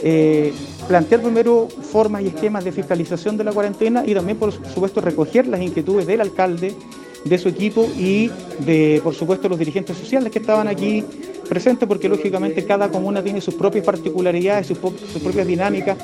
eh, 0.02 0.52
plantear 0.88 1.20
primero 1.22 1.68
formas 1.68 2.22
y 2.22 2.28
esquemas 2.28 2.64
de 2.64 2.72
fiscalización 2.72 3.36
de 3.36 3.44
la 3.44 3.52
cuarentena 3.52 4.02
y 4.06 4.14
también, 4.14 4.38
por 4.38 4.52
supuesto, 4.52 5.00
recoger 5.00 5.46
las 5.46 5.60
inquietudes 5.60 6.06
del 6.06 6.20
alcalde, 6.20 6.74
de 7.24 7.38
su 7.38 7.48
equipo 7.48 7.88
y 7.98 8.30
de, 8.60 9.00
por 9.02 9.14
supuesto, 9.14 9.48
los 9.48 9.58
dirigentes 9.58 9.96
sociales 9.96 10.30
que 10.32 10.38
estaban 10.38 10.68
aquí 10.68 11.04
presente 11.50 11.84
porque 11.88 12.08
lógicamente 12.08 12.64
cada 12.64 12.88
comuna 12.90 13.24
tiene 13.24 13.40
sus 13.40 13.54
propias 13.54 13.84
particularidades, 13.84 14.68
sus, 14.68 14.78
propias 14.78 15.44
dinámicas 15.44 15.98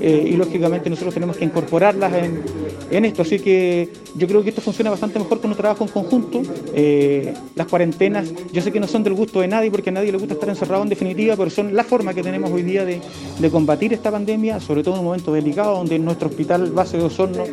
eh, 0.00 0.28
y 0.30 0.36
lógicamente 0.36 0.88
nosotros 0.88 1.12
tenemos 1.12 1.36
que 1.36 1.44
incorporarlas 1.44 2.12
en, 2.14 3.04
esto. 3.04 3.22
Así 3.22 3.40
que 3.40 3.88
yo 4.14 4.28
creo 4.28 4.44
que 4.44 4.50
esto 4.50 4.60
funciona 4.60 4.90
bastante 4.90 5.18
mejor 5.18 5.40
con 5.40 5.50
un 5.50 5.56
trabajo 5.56 5.82
en 5.82 5.90
conjunto. 5.90 6.42
Eh, 6.72 7.34
las 7.56 7.66
cuarentenas, 7.66 8.32
yo 8.52 8.62
sé 8.62 8.70
que 8.70 8.78
no 8.78 8.86
son 8.86 9.02
del 9.02 9.14
gusto 9.14 9.40
de 9.40 9.48
nadie 9.48 9.72
porque 9.72 9.90
a 9.90 9.92
nadie 9.92 10.12
le 10.12 10.18
gusta 10.18 10.34
estar 10.34 10.48
encerrado 10.48 10.84
en 10.84 10.90
definitiva, 10.90 11.34
pero 11.36 11.50
son 11.50 11.74
la 11.74 11.82
forma 11.82 12.14
que 12.14 12.22
tenemos 12.22 12.52
hoy 12.52 12.62
día 12.62 12.84
de, 12.84 13.00
de 13.40 13.50
combatir 13.50 13.92
esta 13.92 14.12
pandemia, 14.12 14.60
sobre 14.60 14.84
todo 14.84 14.94
en 14.94 15.00
un 15.00 15.06
momento 15.06 15.32
delicado 15.32 15.78
donde 15.78 15.96
en 15.96 16.04
nuestro 16.04 16.28
hospital 16.28 16.70
base 16.70 16.98
de 16.98 17.02
Osorno 17.02 17.44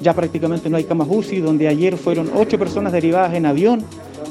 ya 0.00 0.14
prácticamente 0.14 0.68
no 0.70 0.76
hay 0.76 0.84
camas 0.84 1.08
UCI, 1.10 1.40
donde 1.40 1.68
ayer 1.68 1.96
fueron 1.96 2.30
ocho 2.34 2.58
personas 2.58 2.92
derivadas 2.92 3.34
en 3.34 3.46
avión 3.46 3.84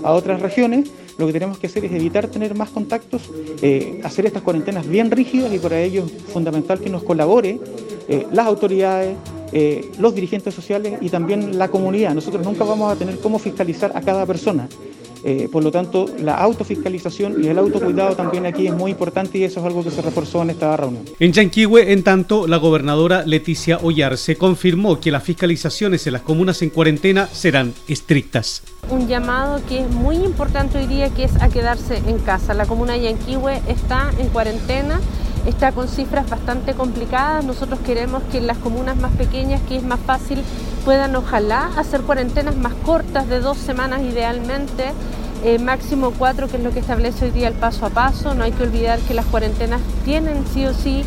a 0.03 0.11
otras 0.13 0.41
regiones 0.41 0.91
lo 1.19 1.27
que 1.27 1.33
tenemos 1.33 1.59
que 1.59 1.67
hacer 1.67 1.83
es 1.83 1.91
evitar 1.91 2.27
tener 2.27 2.55
más 2.55 2.69
contactos, 2.69 3.29
eh, 3.61 3.99
hacer 4.05 4.25
estas 4.25 4.41
cuarentenas 4.41 4.87
bien 4.87 5.11
rígidas 5.11 5.53
y 5.53 5.59
para 5.59 5.77
ello 5.81 6.05
es 6.05 6.31
fundamental 6.31 6.79
que 6.79 6.89
nos 6.89 7.03
colabore 7.03 7.59
eh, 8.07 8.25
las 8.31 8.47
autoridades, 8.47 9.17
eh, 9.51 9.91
los 9.99 10.15
dirigentes 10.15 10.53
sociales 10.53 10.97
y 11.01 11.09
también 11.09 11.59
la 11.59 11.67
comunidad. 11.67 12.15
Nosotros 12.15 12.45
nunca 12.45 12.63
vamos 12.63 12.89
a 12.89 12.95
tener 12.95 13.19
cómo 13.19 13.37
fiscalizar 13.37 13.91
a 13.95 14.01
cada 14.01 14.25
persona. 14.25 14.69
Por 15.51 15.63
lo 15.63 15.71
tanto, 15.71 16.05
la 16.19 16.35
autofiscalización 16.35 17.43
y 17.43 17.47
el 17.47 17.57
autocuidado 17.57 18.15
también 18.15 18.45
aquí 18.45 18.67
es 18.67 18.73
muy 18.73 18.91
importante 18.91 19.37
y 19.37 19.43
eso 19.43 19.59
es 19.59 19.65
algo 19.65 19.83
que 19.83 19.91
se 19.91 20.01
reforzó 20.01 20.41
en 20.41 20.51
esta 20.51 20.75
reunión. 20.77 21.03
En 21.19 21.31
Yanquihue, 21.31 21.91
en 21.91 22.03
tanto, 22.03 22.47
la 22.47 22.57
gobernadora 22.57 23.23
Leticia 23.25 23.77
Ollarse 23.81 24.35
confirmó 24.35 24.99
que 24.99 25.11
las 25.11 25.23
fiscalizaciones 25.23 26.05
en 26.07 26.13
las 26.13 26.21
comunas 26.21 26.61
en 26.61 26.69
cuarentena 26.69 27.27
serán 27.27 27.73
estrictas 27.87 28.63
un 28.89 29.07
llamado 29.07 29.61
que 29.67 29.79
es 29.81 29.89
muy 29.89 30.15
importante 30.15 30.77
hoy 30.77 30.87
día, 30.87 31.09
que 31.09 31.23
es 31.23 31.35
a 31.41 31.49
quedarse 31.49 31.97
en 32.07 32.17
casa. 32.19 32.53
La 32.53 32.65
comuna 32.65 32.93
de 32.93 33.01
Yanquihue 33.01 33.61
está 33.67 34.11
en 34.17 34.29
cuarentena, 34.29 34.99
está 35.49 35.71
con 35.71 35.87
cifras 35.87 36.29
bastante 36.29 36.73
complicadas. 36.73 37.43
Nosotros 37.43 37.79
queremos 37.85 38.23
que 38.31 38.37
en 38.37 38.47
las 38.47 38.57
comunas 38.57 38.97
más 38.97 39.11
pequeñas, 39.13 39.61
que 39.67 39.77
es 39.77 39.83
más 39.83 39.99
fácil, 39.99 40.41
puedan 40.85 41.15
ojalá 41.15 41.69
hacer 41.77 42.01
cuarentenas 42.01 42.55
más 42.55 42.73
cortas, 42.85 43.27
de 43.27 43.39
dos 43.39 43.57
semanas 43.57 44.01
idealmente. 44.01 44.91
Eh, 45.43 45.57
máximo 45.57 46.11
cuatro, 46.17 46.47
que 46.47 46.57
es 46.57 46.63
lo 46.63 46.71
que 46.71 46.79
establece 46.79 47.25
hoy 47.25 47.31
día 47.31 47.47
el 47.47 47.53
paso 47.53 47.85
a 47.85 47.89
paso. 47.89 48.35
No 48.35 48.43
hay 48.43 48.51
que 48.51 48.63
olvidar 48.63 48.99
que 48.99 49.13
las 49.13 49.25
cuarentenas 49.25 49.81
tienen 50.05 50.45
sí 50.53 50.65
o 50.65 50.73
sí, 50.73 51.03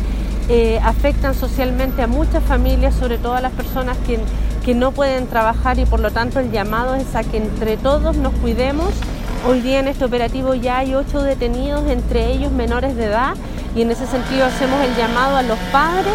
eh, 0.49 0.79
afectan 0.83 1.33
socialmente 1.33 2.01
a 2.01 2.07
muchas 2.07 2.43
familias, 2.43 2.95
sobre 2.95 3.17
todo 3.17 3.35
a 3.35 3.41
las 3.41 3.51
personas 3.53 3.97
que 4.05 4.19
que 4.63 4.73
no 4.73 4.91
pueden 4.91 5.27
trabajar 5.27 5.77
y 5.77 5.85
por 5.85 5.99
lo 5.99 6.11
tanto 6.11 6.39
el 6.39 6.51
llamado 6.51 6.95
es 6.95 7.15
a 7.15 7.23
que 7.23 7.37
entre 7.37 7.77
todos 7.77 8.15
nos 8.15 8.33
cuidemos. 8.35 8.89
Hoy 9.45 9.59
día 9.59 9.79
en 9.79 9.89
este 9.89 10.05
operativo 10.05 10.53
ya 10.55 10.77
hay 10.77 10.95
ocho 10.95 11.21
detenidos, 11.21 11.85
entre 11.89 12.31
ellos 12.31 12.53
menores 12.53 12.95
de 12.95 13.07
edad, 13.07 13.35
y 13.75 13.81
en 13.81 13.91
ese 13.91 14.07
sentido 14.07 14.45
hacemos 14.45 14.79
el 14.85 14.95
llamado 14.95 15.35
a 15.35 15.41
los 15.41 15.57
padres 15.69 16.13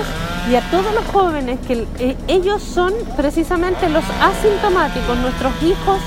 y 0.50 0.54
a 0.54 0.62
todos 0.70 0.94
los 0.94 1.04
jóvenes, 1.12 1.58
que 1.68 1.86
eh, 1.98 2.16
ellos 2.26 2.62
son 2.62 2.94
precisamente 3.18 3.90
los 3.90 4.04
asintomáticos, 4.22 5.18
nuestros 5.18 5.52
hijos 5.62 6.00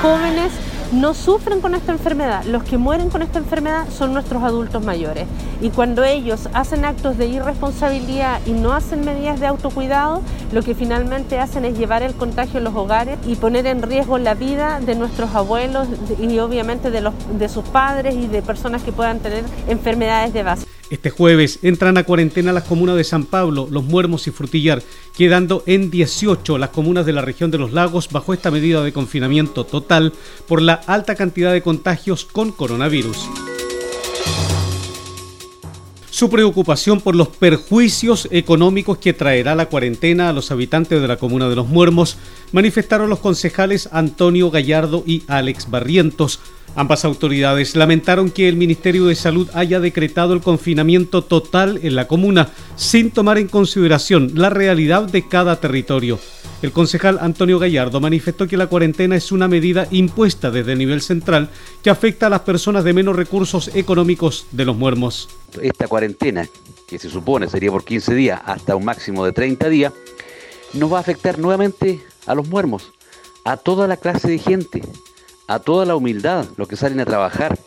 jóvenes 0.00 0.52
no 0.92 1.14
sufren 1.14 1.60
con 1.60 1.74
esta 1.74 1.92
enfermedad. 1.92 2.44
Los 2.44 2.64
que 2.64 2.78
mueren 2.78 3.10
con 3.10 3.22
esta 3.22 3.38
enfermedad 3.38 3.88
son 3.90 4.12
nuestros 4.12 4.42
adultos 4.42 4.84
mayores. 4.84 5.26
Y 5.60 5.70
cuando 5.70 6.04
ellos 6.04 6.48
hacen 6.52 6.84
actos 6.84 7.16
de 7.16 7.26
irresponsabilidad 7.26 8.40
y 8.46 8.52
no 8.52 8.72
hacen 8.72 9.04
medidas 9.04 9.40
de 9.40 9.46
autocuidado, 9.46 10.22
lo 10.52 10.62
que 10.62 10.74
finalmente 10.74 11.38
hacen 11.38 11.64
es 11.64 11.78
llevar 11.78 12.02
el 12.02 12.14
contagio 12.14 12.58
a 12.58 12.62
los 12.62 12.74
hogares 12.74 13.18
y 13.26 13.36
poner 13.36 13.66
en 13.66 13.82
riesgo 13.82 14.18
la 14.18 14.34
vida 14.34 14.80
de 14.80 14.94
nuestros 14.94 15.34
abuelos 15.34 15.88
y 16.18 16.38
obviamente 16.38 16.90
de, 16.90 17.00
los, 17.00 17.14
de 17.38 17.48
sus 17.48 17.64
padres 17.64 18.14
y 18.14 18.26
de 18.26 18.42
personas 18.42 18.82
que 18.82 18.92
puedan 18.92 19.20
tener 19.20 19.44
enfermedades 19.68 20.32
de 20.32 20.42
base. 20.42 20.79
Este 20.90 21.10
jueves 21.10 21.60
entran 21.62 21.96
a 21.98 22.02
cuarentena 22.02 22.52
las 22.52 22.64
comunas 22.64 22.96
de 22.96 23.04
San 23.04 23.24
Pablo, 23.24 23.68
Los 23.70 23.84
Muermos 23.84 24.26
y 24.26 24.32
Frutillar, 24.32 24.82
quedando 25.16 25.62
en 25.66 25.88
18 25.88 26.58
las 26.58 26.70
comunas 26.70 27.06
de 27.06 27.12
la 27.12 27.22
región 27.22 27.52
de 27.52 27.58
los 27.58 27.72
lagos 27.72 28.08
bajo 28.10 28.34
esta 28.34 28.50
medida 28.50 28.82
de 28.82 28.92
confinamiento 28.92 29.64
total 29.64 30.12
por 30.48 30.60
la 30.60 30.74
alta 30.74 31.14
cantidad 31.14 31.52
de 31.52 31.62
contagios 31.62 32.24
con 32.24 32.50
coronavirus. 32.50 33.28
Su 36.10 36.28
preocupación 36.28 37.00
por 37.00 37.14
los 37.14 37.28
perjuicios 37.28 38.26
económicos 38.32 38.98
que 38.98 39.12
traerá 39.12 39.54
la 39.54 39.66
cuarentena 39.66 40.28
a 40.28 40.32
los 40.32 40.50
habitantes 40.50 41.00
de 41.00 41.06
la 41.08 41.16
comuna 41.16 41.48
de 41.48 41.54
Los 41.54 41.68
Muermos 41.68 42.18
manifestaron 42.50 43.08
los 43.08 43.20
concejales 43.20 43.88
Antonio 43.92 44.50
Gallardo 44.50 45.04
y 45.06 45.22
Alex 45.28 45.70
Barrientos 45.70 46.40
Ambas 46.76 47.04
autoridades 47.04 47.74
lamentaron 47.74 48.30
que 48.30 48.48
el 48.48 48.56
Ministerio 48.56 49.06
de 49.06 49.14
Salud 49.16 49.48
haya 49.54 49.80
decretado 49.80 50.34
el 50.34 50.40
confinamiento 50.40 51.22
total 51.22 51.80
en 51.82 51.96
la 51.96 52.06
comuna 52.06 52.50
sin 52.76 53.10
tomar 53.10 53.38
en 53.38 53.48
consideración 53.48 54.32
la 54.34 54.50
realidad 54.50 55.02
de 55.02 55.26
cada 55.26 55.60
territorio. 55.60 56.18
El 56.62 56.72
concejal 56.72 57.18
Antonio 57.20 57.58
Gallardo 57.58 58.00
manifestó 58.00 58.46
que 58.46 58.56
la 58.56 58.66
cuarentena 58.66 59.16
es 59.16 59.32
una 59.32 59.48
medida 59.48 59.88
impuesta 59.90 60.50
desde 60.50 60.72
el 60.72 60.78
nivel 60.78 61.00
central 61.00 61.48
que 61.82 61.90
afecta 61.90 62.26
a 62.26 62.30
las 62.30 62.40
personas 62.40 62.84
de 62.84 62.92
menos 62.92 63.16
recursos 63.16 63.70
económicos 63.74 64.46
de 64.52 64.66
los 64.66 64.76
muermos. 64.76 65.28
Esta 65.60 65.88
cuarentena, 65.88 66.46
que 66.86 66.98
se 66.98 67.08
supone 67.08 67.48
sería 67.48 67.70
por 67.70 67.84
15 67.84 68.14
días 68.14 68.40
hasta 68.44 68.76
un 68.76 68.84
máximo 68.84 69.24
de 69.24 69.32
30 69.32 69.68
días, 69.70 69.92
nos 70.74 70.92
va 70.92 70.98
a 70.98 71.00
afectar 71.00 71.38
nuevamente 71.38 72.00
a 72.26 72.34
los 72.34 72.46
muermos, 72.46 72.92
a 73.44 73.56
toda 73.56 73.88
la 73.88 73.96
clase 73.96 74.28
de 74.28 74.38
gente, 74.38 74.82
a 75.50 75.58
toda 75.58 75.84
la 75.84 75.96
humildad, 75.96 76.46
los 76.56 76.68
que 76.68 76.76
salen 76.76 77.00
a 77.00 77.04
trabajar, 77.04 77.58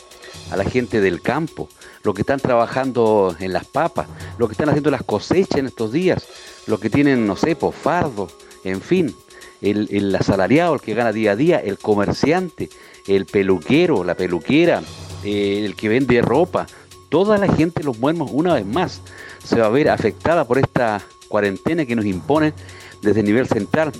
a 0.52 0.56
la 0.56 0.64
gente 0.64 1.02
del 1.02 1.22
campo, 1.22 1.68
los 2.04 2.16
que 2.16 2.22
están 2.22 2.40
trabajando 2.40 3.36
en 3.42 3.52
las 3.52 3.66
papas, 3.66 4.08
los 4.38 4.48
que 4.48 4.54
están 4.54 4.70
haciendo 4.70 4.90
las 4.90 5.04
cosechas 5.04 5.60
en 5.60 5.66
estos 5.66 5.92
días, 5.92 6.26
los 6.66 6.80
que 6.80 6.90
tienen, 6.90 7.28
no 7.28 7.36
sé, 7.36 7.58
pues, 7.58 7.76
fardo, 7.76 8.30
en 8.64 8.80
fin, 8.80 9.14
el, 9.62 10.16
asalariado, 10.16 10.76
el 10.76 10.80
que 10.80 10.94
gana 10.94 11.12
día 11.12 11.34
a 11.34 11.36
día, 11.36 11.60
el 11.60 11.78
comerciante, 11.78 12.70
el 13.06 13.26
peluquero, 13.26 14.06
la 14.06 14.16
peluquera, 14.16 14.82
eh, 15.26 15.64
el 15.66 15.76
que 15.76 15.90
vende 15.90 16.22
ropa, 16.22 16.68
toda 17.10 17.38
la 17.38 17.54
gente, 17.54 17.84
los 17.84 18.00
muermos, 18.00 18.32
una 18.32 18.54
vez 18.54 18.66
más, 18.66 19.02
se 19.44 19.60
va 19.60 19.66
a 19.66 19.70
ver 19.70 19.90
afectada 19.90 20.46
por 20.46 20.58
esta 20.58 21.02
cuarentena 21.28 21.86
que 21.86 21.98
nos 21.98 22.06
imponen 22.06 22.54
desde 23.02 23.20
el 23.20 23.26
nivel 23.26 23.48
central. 23.48 23.92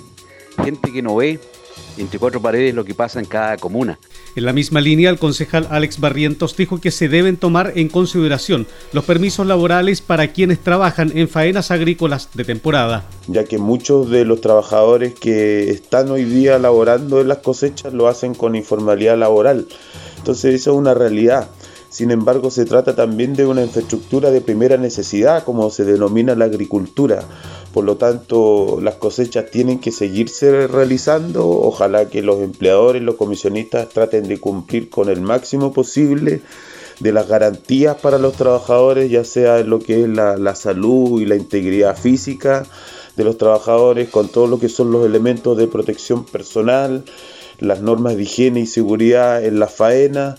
Gente 0.62 0.90
que 0.90 1.02
no 1.02 1.16
ve, 1.16 1.38
entre 1.96 2.18
cuatro 2.18 2.40
paredes 2.40 2.74
lo 2.74 2.84
que 2.84 2.94
pasa 2.94 3.20
en 3.20 3.26
cada 3.26 3.56
comuna. 3.56 3.98
En 4.36 4.44
la 4.44 4.52
misma 4.52 4.80
línea, 4.80 5.10
el 5.10 5.18
concejal 5.18 5.68
Alex 5.70 6.00
Barrientos 6.00 6.56
dijo 6.56 6.80
que 6.80 6.90
se 6.90 7.08
deben 7.08 7.36
tomar 7.36 7.72
en 7.76 7.88
consideración 7.88 8.66
los 8.92 9.04
permisos 9.04 9.46
laborales 9.46 10.00
para 10.00 10.32
quienes 10.32 10.58
trabajan 10.60 11.12
en 11.16 11.28
faenas 11.28 11.70
agrícolas 11.70 12.28
de 12.34 12.44
temporada. 12.44 13.08
Ya 13.28 13.44
que 13.44 13.58
muchos 13.58 14.10
de 14.10 14.24
los 14.24 14.40
trabajadores 14.40 15.14
que 15.14 15.70
están 15.70 16.10
hoy 16.10 16.24
día 16.24 16.58
laborando 16.58 17.20
en 17.20 17.28
las 17.28 17.38
cosechas 17.38 17.92
lo 17.92 18.08
hacen 18.08 18.34
con 18.34 18.56
informalidad 18.56 19.16
laboral. 19.16 19.66
Entonces 20.18 20.54
eso 20.54 20.72
es 20.72 20.76
una 20.76 20.94
realidad. 20.94 21.48
Sin 21.94 22.10
embargo, 22.10 22.50
se 22.50 22.64
trata 22.64 22.96
también 22.96 23.34
de 23.34 23.46
una 23.46 23.62
infraestructura 23.62 24.32
de 24.32 24.40
primera 24.40 24.76
necesidad, 24.76 25.44
como 25.44 25.70
se 25.70 25.84
denomina 25.84 26.34
la 26.34 26.46
agricultura. 26.46 27.22
Por 27.72 27.84
lo 27.84 27.98
tanto, 27.98 28.80
las 28.82 28.96
cosechas 28.96 29.48
tienen 29.52 29.78
que 29.78 29.92
seguirse 29.92 30.66
realizando. 30.66 31.48
Ojalá 31.48 32.08
que 32.08 32.20
los 32.20 32.40
empleadores, 32.40 33.00
los 33.00 33.14
comisionistas 33.14 33.90
traten 33.90 34.26
de 34.26 34.40
cumplir 34.40 34.90
con 34.90 35.08
el 35.08 35.20
máximo 35.20 35.72
posible 35.72 36.42
de 36.98 37.12
las 37.12 37.28
garantías 37.28 37.94
para 37.94 38.18
los 38.18 38.32
trabajadores, 38.32 39.08
ya 39.08 39.22
sea 39.22 39.60
en 39.60 39.70
lo 39.70 39.78
que 39.78 40.02
es 40.02 40.08
la, 40.08 40.36
la 40.36 40.56
salud 40.56 41.20
y 41.20 41.26
la 41.26 41.36
integridad 41.36 41.96
física 41.96 42.66
de 43.14 43.22
los 43.22 43.38
trabajadores, 43.38 44.08
con 44.08 44.26
todo 44.26 44.48
lo 44.48 44.58
que 44.58 44.68
son 44.68 44.90
los 44.90 45.06
elementos 45.06 45.56
de 45.56 45.68
protección 45.68 46.24
personal, 46.24 47.04
las 47.60 47.82
normas 47.82 48.16
de 48.16 48.24
higiene 48.24 48.58
y 48.58 48.66
seguridad 48.66 49.44
en 49.44 49.60
la 49.60 49.68
faena 49.68 50.34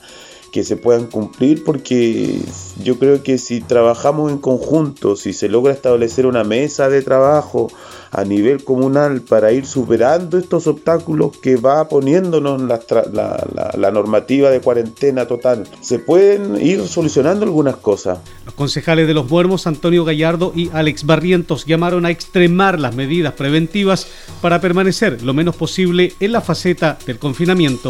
que 0.55 0.63
se 0.63 0.77
puedan 0.77 1.07
cumplir 1.07 1.65
porque 1.65 2.39
yo 2.81 2.97
creo 2.97 3.21
que 3.21 3.37
si 3.37 3.59
trabajamos 3.59 4.31
en 4.31 4.37
conjunto, 4.37 5.17
si 5.17 5.33
se 5.33 5.49
logra 5.49 5.73
establecer 5.73 6.25
una 6.25 6.45
mesa 6.45 6.87
de 6.87 7.01
trabajo 7.01 7.67
a 8.09 8.23
nivel 8.23 8.63
comunal 8.63 9.19
para 9.19 9.51
ir 9.51 9.65
superando 9.65 10.37
estos 10.37 10.65
obstáculos 10.67 11.35
que 11.39 11.57
va 11.57 11.89
poniéndonos 11.89 12.61
la, 12.61 13.91
normativa 13.91 14.49
de 14.49 14.61
cuarentena 14.61 15.27
total, 15.27 15.67
se 15.81 15.99
pueden 15.99 16.55
ir 16.65 16.87
solucionando 16.87 17.43
algunas 17.43 17.75
cosas. 17.75 18.19
Los 18.45 18.53
concejales 18.53 19.07
de 19.07 19.13
los 19.13 19.29
Muermos, 19.29 19.67
Antonio 19.67 20.05
Gallardo 20.05 20.53
y 20.55 20.69
Alex 20.71 21.05
Barrientos, 21.05 21.65
llamaron 21.65 22.05
a 22.05 22.11
extremar 22.11 22.79
las 22.79 22.95
medidas 22.95 23.33
preventivas 23.33 24.07
para 24.41 24.61
permanecer 24.61 25.21
lo 25.21 25.33
menos 25.33 25.57
posible 25.57 26.13
en 26.21 26.31
la 26.31 26.39
faceta 26.39 26.97
del 27.05 27.19
confinamiento. 27.19 27.89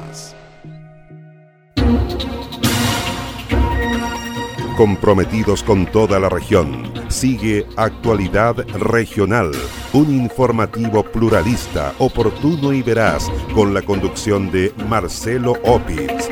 Comprometidos 4.81 5.61
con 5.61 5.85
toda 5.85 6.19
la 6.19 6.27
región. 6.27 6.91
Sigue 7.07 7.67
Actualidad 7.75 8.55
Regional, 8.79 9.51
un 9.93 10.11
informativo 10.11 11.03
pluralista, 11.03 11.93
oportuno 11.99 12.73
y 12.73 12.81
veraz, 12.81 13.29
con 13.53 13.75
la 13.75 13.83
conducción 13.83 14.49
de 14.49 14.73
Marcelo 14.89 15.53
Opitz. 15.65 16.31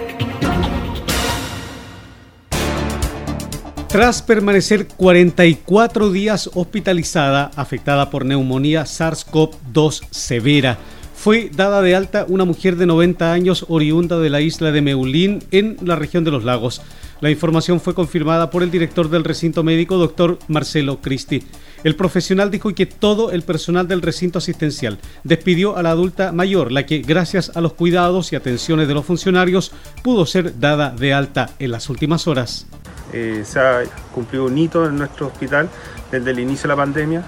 Tras 3.88 4.24
permanecer 4.24 4.88
44 4.88 6.10
días 6.10 6.50
hospitalizada, 6.56 7.52
afectada 7.56 8.10
por 8.10 8.26
neumonía 8.26 8.82
SARS-CoV-2 8.86 10.08
severa, 10.10 10.80
fue 11.20 11.52
dada 11.54 11.82
de 11.82 11.96
alta 11.96 12.26
una 12.30 12.46
mujer 12.46 12.78
de 12.78 12.86
90 12.86 13.34
años 13.34 13.66
oriunda 13.68 14.18
de 14.20 14.30
la 14.30 14.40
isla 14.40 14.72
de 14.72 14.82
Meulín 14.82 15.44
en 15.52 15.76
la 15.84 15.98
región 15.98 16.24
de 16.24 16.32
los 16.32 16.46
lagos. 16.46 16.82
La 17.20 17.30
información 17.30 17.82
fue 17.82 17.94
confirmada 17.94 18.50
por 18.50 18.64
el 18.64 18.72
director 18.72 19.10
del 19.10 19.26
recinto 19.26 19.62
médico, 19.62 19.98
doctor 19.98 20.40
Marcelo 20.48 21.02
Cristi. 21.02 21.44
El 21.84 21.98
profesional 21.98 22.50
dijo 22.50 22.74
que 22.74 22.86
todo 22.86 23.32
el 23.32 23.42
personal 23.42 23.86
del 23.86 24.02
recinto 24.02 24.38
asistencial 24.38 24.98
despidió 25.26 25.76
a 25.76 25.84
la 25.84 25.92
adulta 25.92 26.32
mayor, 26.32 26.72
la 26.72 26.86
que 26.86 27.00
gracias 27.00 27.52
a 27.54 27.60
los 27.60 27.74
cuidados 27.74 28.32
y 28.32 28.38
atenciones 28.38 28.88
de 28.88 28.94
los 28.94 29.06
funcionarios 29.06 29.74
pudo 30.02 30.26
ser 30.26 30.58
dada 30.58 30.92
de 30.92 31.14
alta 31.14 31.50
en 31.60 31.72
las 31.72 31.90
últimas 31.90 32.28
horas. 32.28 32.66
Eh, 33.12 33.44
se 33.44 33.60
ha 33.60 33.84
cumplido 34.16 34.46
un 34.46 34.58
hito 34.58 34.86
en 34.86 34.98
nuestro 34.98 35.28
hospital 35.28 35.68
desde 36.14 36.32
el 36.32 36.40
inicio 36.40 36.64
de 36.64 36.68
la 36.70 36.76
pandemia 36.78 37.26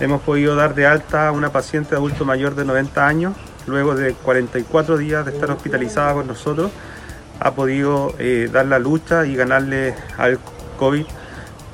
Hemos 0.00 0.22
podido 0.22 0.56
dar 0.56 0.74
de 0.74 0.86
alta 0.86 1.28
a 1.28 1.32
una 1.32 1.50
paciente 1.50 1.94
adulto 1.94 2.24
mayor 2.24 2.54
de 2.54 2.64
90 2.64 3.06
años, 3.06 3.34
luego 3.66 3.94
de 3.94 4.14
44 4.14 4.96
días 4.96 5.24
de 5.24 5.32
estar 5.32 5.50
hospitalizada 5.50 6.14
con 6.14 6.26
nosotros, 6.26 6.70
ha 7.38 7.52
podido 7.52 8.14
eh, 8.18 8.48
dar 8.52 8.66
la 8.66 8.78
lucha 8.78 9.26
y 9.26 9.34
ganarle 9.34 9.94
al 10.18 10.38
COVID 10.78 11.06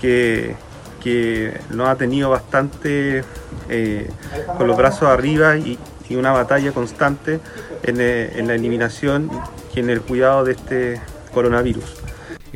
que, 0.01 0.55
que 1.03 1.61
nos 1.71 1.89
ha 1.89 1.97
tenido 1.97 2.31
bastante 2.31 3.25
eh, 3.69 4.11
con 4.57 4.67
los 4.67 4.77
brazos 4.77 5.09
arriba 5.09 5.57
y, 5.57 5.79
una 6.11 6.31
batalla 6.31 6.71
constante 6.71 7.41
eh, 7.83 8.33
en 8.37 8.47
la 8.47 8.55
eliminación 8.55 9.29
y 9.75 9.81
en 9.81 9.91
el 9.91 10.01
cuidado 10.01 10.45
de 10.45 10.53
este 10.53 11.01
coronavirus. 11.35 12.06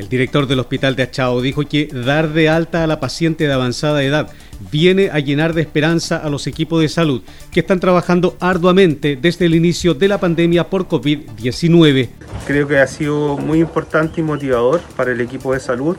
El 0.00 0.08
director 0.08 0.46
del 0.46 0.60
hospital 0.60 0.96
de 0.96 1.02
Achao 1.02 1.42
dijo 1.42 1.60
que 1.68 1.86
dar 1.92 2.30
de 2.30 2.48
alta 2.48 2.82
a 2.82 2.86
la 2.86 3.00
paciente 3.00 3.46
de 3.46 3.52
avanzada 3.52 4.02
edad 4.02 4.30
viene 4.72 5.10
a 5.10 5.18
llenar 5.18 5.52
de 5.52 5.60
esperanza 5.60 6.16
a 6.16 6.30
los 6.30 6.46
equipos 6.46 6.80
de 6.80 6.88
salud 6.88 7.20
que 7.52 7.60
están 7.60 7.80
trabajando 7.80 8.34
arduamente 8.40 9.18
desde 9.20 9.44
el 9.44 9.54
inicio 9.54 9.92
de 9.92 10.08
la 10.08 10.18
pandemia 10.18 10.70
por 10.70 10.88
COVID-19. 10.88 12.08
Creo 12.46 12.66
que 12.66 12.78
ha 12.78 12.86
sido 12.86 13.36
muy 13.36 13.60
importante 13.60 14.22
y 14.22 14.24
motivador 14.24 14.80
para 14.96 15.12
el 15.12 15.20
equipo 15.20 15.52
de 15.52 15.60
salud 15.60 15.98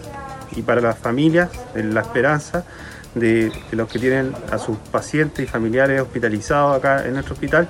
y 0.55 0.63
para 0.63 0.81
las 0.81 0.97
familias 0.97 1.51
la 1.75 2.01
esperanza 2.01 2.65
de, 3.13 3.51
los 3.71 3.87
que 3.87 3.99
tienen 3.99 4.33
a 4.51 4.57
sus 4.57 4.77
pacientes 4.77 5.45
y 5.45 5.47
familiares 5.47 6.01
hospitalizados 6.01 6.75
acá 6.75 7.05
en 7.05 7.13
nuestro 7.13 7.35
hospital, 7.35 7.69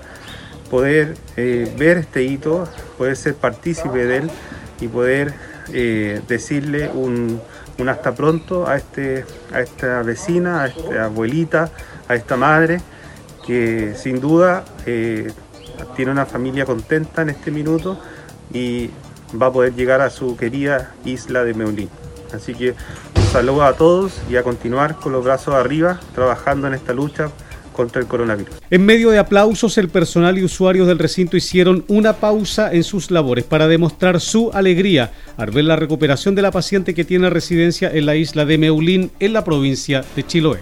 poder 0.70 1.16
eh, 1.36 1.70
ver 1.78 1.98
este 1.98 2.24
hito, 2.24 2.70
poder 2.98 3.18
ser 3.18 3.36
partícipe 3.36 4.06
de 4.06 4.18
él 4.20 4.32
y 4.80 4.88
poder 4.88 5.51
eh, 5.74 6.22
decirle 6.28 6.90
un, 6.94 7.40
un 7.78 7.90
hasta 7.90 8.14
pronto 8.14 8.68
a, 8.68 8.78
este, 8.78 9.26
a 9.54 9.62
esta 9.62 10.02
vecina, 10.04 10.64
a 10.64 10.68
esta 10.68 11.06
abuelita, 11.06 11.72
a 12.08 12.16
esta 12.16 12.38
madre, 12.38 12.82
que 13.46 13.96
sin 13.96 14.20
duda 14.20 14.64
eh, 14.86 15.32
tiene 15.96 16.12
una 16.12 16.26
familia 16.26 16.66
contenta 16.66 17.22
en 17.22 17.30
este 17.30 17.52
minuto 17.52 18.00
y 18.54 18.90
va 19.40 19.48
a 19.48 19.52
poder 19.52 19.74
llegar 19.74 20.02
a 20.02 20.10
su 20.10 20.36
querida 20.38 20.92
isla 21.06 21.44
de 21.44 21.54
Meulín. 21.54 21.90
Así 22.34 22.54
que 22.54 22.76
un 23.16 23.24
saludo 23.32 23.64
a 23.64 23.74
todos 23.74 24.22
y 24.30 24.36
a 24.36 24.44
continuar 24.44 24.96
con 24.96 25.12
los 25.12 25.24
brazos 25.24 25.56
arriba, 25.56 26.00
trabajando 26.14 26.68
en 26.68 26.74
esta 26.74 26.94
lucha 26.94 27.30
contra 27.74 28.02
el 28.02 28.08
coronavirus. 28.08 28.56
En 28.70 28.86
medio 28.86 29.10
de 29.12 29.20
aplausos, 29.20 29.78
el 29.78 29.90
personal 29.90 30.38
y 30.38 30.44
usuarios 30.44 30.88
del 30.88 31.00
recinto 31.00 31.38
hicieron 31.38 31.86
una 31.88 32.14
pausa 32.14 32.72
en 32.74 32.84
sus 32.84 33.12
labores 33.12 33.46
para 33.46 33.68
demostrar 33.68 34.20
su 34.20 34.52
alegría 34.54 35.12
al 35.38 35.52
ver 35.52 35.66
la 35.66 35.76
recuperación 35.76 36.36
de 36.36 36.42
la 36.42 36.52
paciente 36.52 36.94
que 36.94 37.06
tiene 37.06 37.30
residencia 37.30 37.92
en 37.92 38.06
la 38.06 38.16
isla 38.16 38.46
de 38.46 38.58
Meulín, 38.58 39.12
en 39.20 39.34
la 39.34 39.44
provincia 39.44 40.04
de 40.16 40.26
Chiloé. 40.26 40.60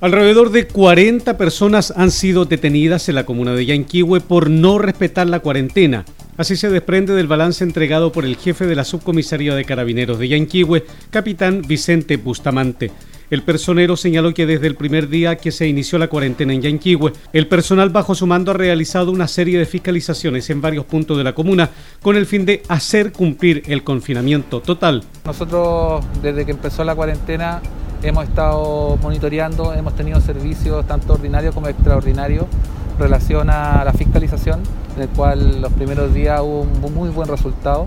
Alrededor 0.00 0.52
de 0.52 0.68
40 0.68 1.36
personas 1.36 1.92
han 1.96 2.12
sido 2.12 2.44
detenidas 2.44 3.08
en 3.08 3.16
la 3.16 3.26
comuna 3.26 3.54
de 3.54 3.66
Yanquihue 3.66 4.20
por 4.20 4.48
no 4.48 4.78
respetar 4.78 5.26
la 5.26 5.40
cuarentena. 5.40 6.04
Así 6.36 6.54
se 6.54 6.70
desprende 6.70 7.14
del 7.14 7.26
balance 7.26 7.64
entregado 7.64 8.12
por 8.12 8.24
el 8.24 8.36
jefe 8.36 8.68
de 8.68 8.76
la 8.76 8.84
subcomisaría 8.84 9.56
de 9.56 9.64
carabineros 9.64 10.20
de 10.20 10.28
Yanquihue, 10.28 10.84
capitán 11.10 11.62
Vicente 11.66 12.16
Bustamante. 12.16 12.92
El 13.30 13.42
personero 13.42 13.94
señaló 13.94 14.32
que 14.32 14.46
desde 14.46 14.66
el 14.66 14.74
primer 14.74 15.10
día 15.10 15.36
que 15.36 15.52
se 15.52 15.68
inició 15.68 15.98
la 15.98 16.08
cuarentena 16.08 16.54
en 16.54 16.62
Yanquihue, 16.62 17.12
el 17.34 17.46
personal 17.46 17.90
bajo 17.90 18.14
su 18.14 18.26
mando 18.26 18.52
ha 18.52 18.54
realizado 18.54 19.12
una 19.12 19.28
serie 19.28 19.58
de 19.58 19.66
fiscalizaciones 19.66 20.48
en 20.48 20.62
varios 20.62 20.86
puntos 20.86 21.18
de 21.18 21.24
la 21.24 21.34
comuna 21.34 21.68
con 22.00 22.16
el 22.16 22.24
fin 22.24 22.46
de 22.46 22.62
hacer 22.68 23.12
cumplir 23.12 23.64
el 23.66 23.84
confinamiento 23.84 24.62
total. 24.62 25.04
Nosotros 25.26 26.02
desde 26.22 26.46
que 26.46 26.52
empezó 26.52 26.84
la 26.84 26.94
cuarentena 26.94 27.60
hemos 28.02 28.24
estado 28.24 28.96
monitoreando, 29.02 29.74
hemos 29.74 29.94
tenido 29.94 30.22
servicios 30.22 30.86
tanto 30.86 31.12
ordinarios 31.12 31.54
como 31.54 31.68
extraordinarios 31.68 32.46
en 32.94 32.98
relación 32.98 33.50
a 33.50 33.84
la 33.84 33.92
fiscalización, 33.92 34.62
en 34.96 35.02
el 35.02 35.08
cual 35.10 35.60
los 35.60 35.72
primeros 35.74 36.14
días 36.14 36.40
hubo 36.40 36.62
un 36.62 36.94
muy 36.94 37.10
buen 37.10 37.28
resultado 37.28 37.84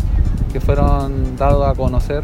que 0.54 0.62
fueron 0.62 1.36
dados 1.36 1.68
a 1.68 1.74
conocer 1.74 2.22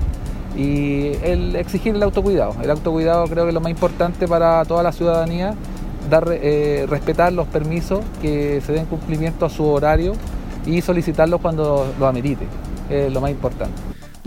y 0.58 1.12
el 1.24 1.56
exigir 1.56 1.96
el 1.96 2.02
autocuidado. 2.02 2.56
El 2.62 2.72
autocuidado 2.72 3.26
creo 3.28 3.44
que 3.44 3.50
es 3.50 3.54
lo 3.54 3.62
más 3.62 3.70
importante 3.70 4.28
para 4.28 4.66
toda 4.66 4.82
la 4.82 4.92
ciudadanía, 4.92 5.54
dar, 6.10 6.28
eh, 6.32 6.86
respetar 6.90 7.32
los 7.32 7.48
permisos, 7.48 8.04
que 8.22 8.60
se 8.66 8.74
den 8.74 8.86
cumplimiento 8.86 9.46
a 9.46 9.50
su 9.50 9.66
horario 9.66 10.14
y 10.66 10.82
solicitarlos 10.82 11.40
cuando 11.42 11.94
lo 12.00 12.08
amerite, 12.08 12.46
es 12.90 13.14
lo 13.14 13.22
más 13.22 13.30
importante. 13.30 13.76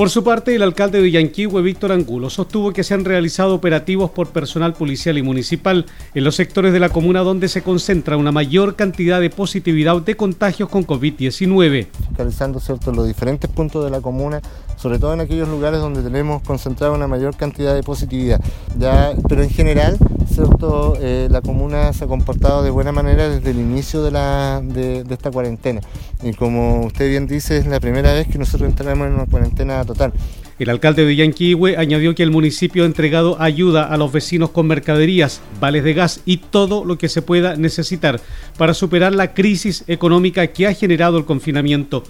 Por 0.01 0.09
su 0.09 0.25
parte, 0.25 0.55
el 0.55 0.63
alcalde 0.63 1.03
de 1.03 1.11
Yanquihue, 1.11 1.61
Víctor 1.61 1.93
Angulo, 1.93 2.31
sostuvo 2.31 2.73
que 2.73 2.85
se 2.85 2.95
han 2.95 3.05
realizado 3.05 3.55
operativos 3.55 4.11
por 4.11 4.29
personal 4.29 4.73
policial 4.73 5.19
y 5.19 5.23
municipal 5.23 5.85
en 6.15 6.25
los 6.25 6.37
sectores 6.37 6.73
de 6.73 6.81
la 6.81 6.89
comuna 6.89 7.21
donde 7.21 7.49
se 7.49 7.61
concentra 7.61 8.17
una 8.17 8.33
mayor 8.33 8.77
cantidad 8.77 9.21
de 9.21 9.29
positividad 9.29 10.01
de 10.01 10.17
contagios 10.17 10.71
con 10.71 10.87
COVID-19. 10.87 11.89
Fiscalizando 12.09 12.61
¿cierto? 12.61 12.93
los 12.93 13.07
diferentes 13.07 13.51
puntos 13.51 13.85
de 13.85 13.91
la 13.91 14.01
comuna, 14.01 14.41
sobre 14.81 14.99
todo 14.99 15.13
en 15.13 15.21
aquellos 15.21 15.49
lugares 15.49 15.81
donde 15.81 16.03
tenemos 16.03 16.43
concentrada 16.43 16.93
una 16.95 17.07
mayor 17.07 17.37
cantidad 17.37 17.75
de 17.75 17.83
positividad. 17.83 18.41
Ya, 18.79 19.13
pero 19.29 19.43
en 19.43 19.51
general, 19.51 19.99
¿cierto? 20.33 20.97
Eh, 21.01 21.29
la 21.31 21.43
comuna 21.43 21.93
se 21.93 22.05
ha 22.05 22.07
comportado 22.07 22.63
de 22.63 22.71
buena 22.71 22.91
manera 22.91 23.29
desde 23.29 23.51
el 23.51 23.59
inicio 23.59 24.03
de, 24.03 24.11
de, 25.05 25.15
esta 25.15 25.31
cuarentena. 25.31 25.81
Y 26.23 26.33
como 26.33 26.87
usted 26.87 27.09
bien 27.09 27.27
dice, 27.27 27.59
es 27.59 27.67
la 27.67 27.79
primera 27.79 28.15
vez 28.15 28.27
que 28.29 28.39
nosotros 28.39 28.71
entramos 28.71 29.07
en 29.07 29.15
una 29.15 29.27
cuarentena 29.27 29.85
total. 29.85 30.15
El 30.59 30.71
alcalde 30.71 31.05
de 31.05 31.17
Yanquihue 31.17 31.77
añadió 31.77 32.15
que 32.15 32.23
el 32.23 32.31
municipio 32.31 32.85
ha 32.85 32.87
entregado 32.87 33.41
ayuda 33.41 33.85
a 33.85 33.97
los 33.99 34.13
vecinos 34.13 34.51
con 34.51 34.67
mercaderías, 34.67 35.41
vales 35.59 35.85
de 35.85 35.95
gas 35.95 36.21
y 36.25 36.39
todo 36.39 36.85
lo 36.85 36.97
que 36.97 37.09
se 37.09 37.23
pueda 37.23 37.57
necesitar 37.57 38.21
para 38.57 38.75
superar 38.75 39.15
la 39.15 39.35
crisis 39.35 39.85
económica 39.89 40.47
que 40.49 40.67
ha 40.67 40.75
generado 40.75 41.19
el 41.19 41.25
confinamiento. 41.27 42.03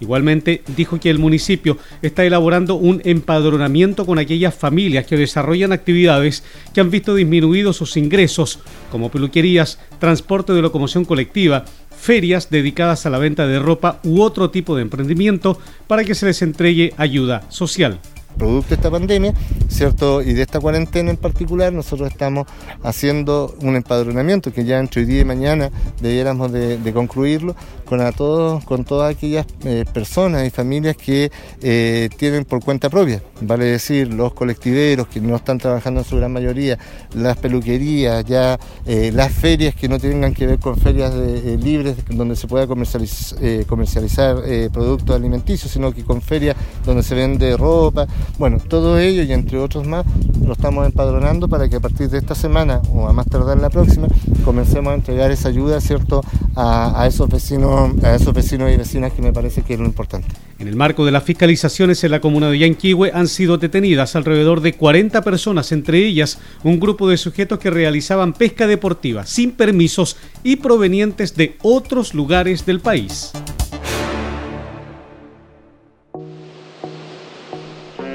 Igualmente 0.00 0.62
dijo 0.76 1.00
que 1.00 1.10
el 1.10 1.18
municipio 1.18 1.76
está 2.02 2.24
elaborando 2.24 2.76
un 2.76 3.02
empadronamiento 3.04 4.06
con 4.06 4.18
aquellas 4.18 4.54
familias 4.54 5.06
que 5.06 5.16
desarrollan 5.16 5.72
actividades 5.72 6.44
que 6.72 6.80
han 6.80 6.90
visto 6.90 7.14
disminuidos 7.14 7.76
sus 7.76 7.96
ingresos, 7.96 8.60
como 8.90 9.10
peluquerías, 9.10 9.78
transporte 9.98 10.52
de 10.52 10.62
locomoción 10.62 11.04
colectiva, 11.04 11.64
ferias 11.96 12.50
dedicadas 12.50 13.06
a 13.06 13.10
la 13.10 13.18
venta 13.18 13.46
de 13.46 13.58
ropa 13.58 14.00
u 14.04 14.20
otro 14.20 14.50
tipo 14.50 14.76
de 14.76 14.82
emprendimiento 14.82 15.58
para 15.86 16.04
que 16.04 16.14
se 16.14 16.26
les 16.26 16.42
entregue 16.42 16.92
ayuda 16.96 17.42
social 17.50 17.98
producto 18.38 18.70
de 18.70 18.74
esta 18.76 18.90
pandemia, 18.90 19.34
¿cierto? 19.68 20.22
Y 20.22 20.32
de 20.32 20.42
esta 20.42 20.60
cuarentena 20.60 21.10
en 21.10 21.16
particular, 21.16 21.72
nosotros 21.72 22.10
estamos 22.10 22.46
haciendo 22.82 23.54
un 23.60 23.76
empadronamiento 23.76 24.52
que 24.52 24.64
ya 24.64 24.78
entre 24.78 25.02
hoy 25.02 25.06
día 25.06 25.20
y 25.20 25.24
mañana 25.24 25.70
debiéramos 26.00 26.52
de, 26.52 26.78
concluirlo 26.94 27.54
con 27.84 28.00
a 28.00 28.12
todos, 28.12 28.64
con 28.64 28.84
todas 28.84 29.14
aquellas 29.14 29.46
eh, 29.64 29.84
personas 29.92 30.46
y 30.46 30.50
familias 30.50 30.96
que 30.96 31.30
eh, 31.62 32.08
tienen 32.16 32.44
por 32.44 32.62
cuenta 32.62 32.90
propia, 32.90 33.22
vale 33.40 33.66
decir, 33.66 34.12
los 34.12 34.32
colectiveros 34.34 35.08
que 35.08 35.20
no 35.20 35.36
están 35.36 35.58
trabajando 35.58 36.00
en 36.00 36.06
su 36.06 36.16
gran 36.16 36.32
mayoría, 36.32 36.78
las 37.14 37.36
peluquerías, 37.38 38.24
ya 38.24 38.58
eh, 38.86 39.10
las 39.12 39.32
ferias 39.32 39.74
que 39.74 39.88
no 39.88 39.98
tengan 39.98 40.34
que 40.34 40.46
ver 40.46 40.58
con 40.58 40.76
ferias 40.76 41.14
libres 41.14 41.96
donde 42.08 42.36
se 42.36 42.46
pueda 42.46 42.66
comercializar 42.66 44.36
productos 44.72 45.16
alimenticios, 45.16 45.70
sino 45.70 45.92
que 45.92 46.04
con 46.04 46.20
ferias 46.20 46.56
donde 46.84 47.02
se 47.02 47.14
vende 47.14 47.56
ropa, 47.56 48.06
bueno, 48.38 48.58
todo 48.58 48.98
ello 48.98 49.22
y 49.22 49.32
entre 49.32 49.58
otros 49.58 49.86
más 49.86 50.04
lo 50.44 50.52
estamos 50.52 50.86
empadronando 50.86 51.48
para 51.48 51.68
que 51.68 51.76
a 51.76 51.80
partir 51.80 52.08
de 52.08 52.18
esta 52.18 52.34
semana 52.34 52.80
o 52.92 53.08
a 53.08 53.12
más 53.12 53.26
tardar 53.26 53.58
la 53.58 53.70
próxima 53.70 54.08
comencemos 54.44 54.92
a 54.92 54.94
entregar 54.94 55.30
esa 55.30 55.48
ayuda, 55.48 55.80
¿cierto?, 55.80 56.22
a, 56.56 57.06
esos 57.06 57.28
vecinos, 57.28 57.92
a 58.02 58.14
esos 58.14 58.34
vecinos 58.34 58.70
y 58.72 58.76
vecinas 58.76 59.12
que 59.12 59.22
me 59.22 59.32
parece 59.32 59.62
que 59.62 59.74
es 59.74 59.80
lo 59.80 59.86
importante. 59.86 60.28
En 60.58 60.66
el 60.66 60.74
marco 60.74 61.04
de 61.04 61.12
las 61.12 61.22
fiscalizaciones 61.22 62.02
en 62.02 62.10
la 62.10 62.20
comuna 62.20 62.50
de 62.50 62.58
Yanquihue 62.58 63.12
han 63.12 63.28
sido 63.28 63.58
detenidas 63.58 64.16
alrededor 64.16 64.60
de 64.60 64.72
40 64.72 65.22
personas, 65.22 65.70
entre 65.70 66.04
ellas 66.04 66.38
un 66.64 66.80
grupo 66.80 67.08
de 67.08 67.16
sujetos 67.16 67.58
que 67.58 67.70
realizaban 67.70 68.32
pesca 68.32 68.66
deportiva 68.66 69.24
sin 69.26 69.52
permisos 69.52 70.16
y 70.42 70.56
provenientes 70.56 71.36
de 71.36 71.56
otros 71.62 72.14
lugares 72.14 72.66
del 72.66 72.80
país. 72.80 73.32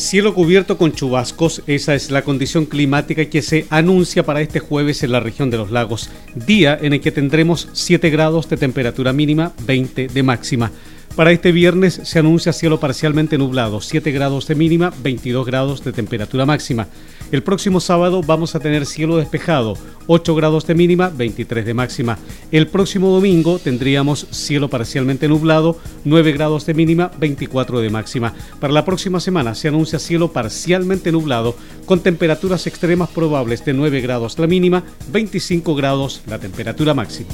Cielo 0.00 0.34
cubierto 0.34 0.78
con 0.78 0.92
chubascos, 0.92 1.62
esa 1.66 1.94
es 1.94 2.10
la 2.10 2.22
condición 2.22 2.64
climática 2.64 3.26
que 3.26 3.42
se 3.42 3.66
anuncia 3.68 4.24
para 4.24 4.40
este 4.40 4.58
jueves 4.58 5.02
en 5.02 5.12
la 5.12 5.20
región 5.20 5.50
de 5.50 5.58
los 5.58 5.70
lagos, 5.70 6.10
día 6.34 6.76
en 6.80 6.94
el 6.94 7.02
que 7.02 7.12
tendremos 7.12 7.68
7 7.74 8.08
grados 8.08 8.48
de 8.48 8.56
temperatura 8.56 9.12
mínima, 9.12 9.52
20 9.66 10.08
de 10.08 10.22
máxima. 10.22 10.72
Para 11.20 11.32
este 11.32 11.52
viernes 11.52 12.00
se 12.02 12.18
anuncia 12.18 12.50
cielo 12.50 12.80
parcialmente 12.80 13.36
nublado, 13.36 13.82
7 13.82 14.10
grados 14.10 14.46
de 14.46 14.54
mínima, 14.54 14.90
22 15.02 15.44
grados 15.44 15.84
de 15.84 15.92
temperatura 15.92 16.46
máxima. 16.46 16.86
El 17.30 17.42
próximo 17.42 17.78
sábado 17.80 18.22
vamos 18.22 18.54
a 18.54 18.60
tener 18.60 18.86
cielo 18.86 19.18
despejado, 19.18 19.76
8 20.06 20.34
grados 20.34 20.66
de 20.66 20.74
mínima, 20.74 21.10
23 21.10 21.66
de 21.66 21.74
máxima. 21.74 22.18
El 22.50 22.68
próximo 22.68 23.10
domingo 23.10 23.58
tendríamos 23.58 24.28
cielo 24.30 24.70
parcialmente 24.70 25.28
nublado, 25.28 25.78
9 26.06 26.32
grados 26.32 26.64
de 26.64 26.72
mínima, 26.72 27.10
24 27.18 27.80
de 27.80 27.90
máxima. 27.90 28.32
Para 28.58 28.72
la 28.72 28.86
próxima 28.86 29.20
semana 29.20 29.54
se 29.54 29.68
anuncia 29.68 29.98
cielo 29.98 30.32
parcialmente 30.32 31.12
nublado, 31.12 31.54
con 31.84 32.00
temperaturas 32.00 32.66
extremas 32.66 33.10
probables 33.10 33.62
de 33.66 33.74
9 33.74 34.00
grados 34.00 34.38
la 34.38 34.46
mínima, 34.46 34.84
25 35.12 35.74
grados 35.74 36.22
la 36.26 36.38
temperatura 36.38 36.94
máxima. 36.94 37.28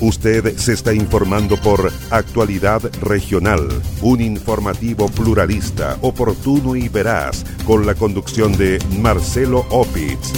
Usted 0.00 0.56
se 0.58 0.74
está 0.74 0.92
informando 0.92 1.56
por 1.56 1.90
Actualidad 2.10 2.82
Regional, 3.00 3.66
un 4.02 4.20
informativo 4.20 5.08
pluralista, 5.08 5.96
oportuno 6.02 6.76
y 6.76 6.88
veraz, 6.90 7.44
con 7.64 7.86
la 7.86 7.94
conducción 7.94 8.52
de 8.58 8.78
Marcelo 9.00 9.64
Opitz. 9.70 10.32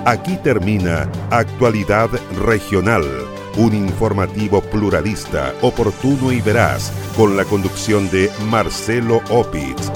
Aquí 0.05 0.37
termina 0.43 1.09
Actualidad 1.31 2.09
Regional, 2.45 3.05
un 3.57 3.73
informativo 3.73 4.61
pluralista, 4.61 5.53
oportuno 5.61 6.31
y 6.31 6.41
veraz, 6.41 6.91
con 7.15 7.37
la 7.37 7.45
conducción 7.45 8.09
de 8.09 8.29
Marcelo 8.49 9.21
Opitz. 9.29 9.91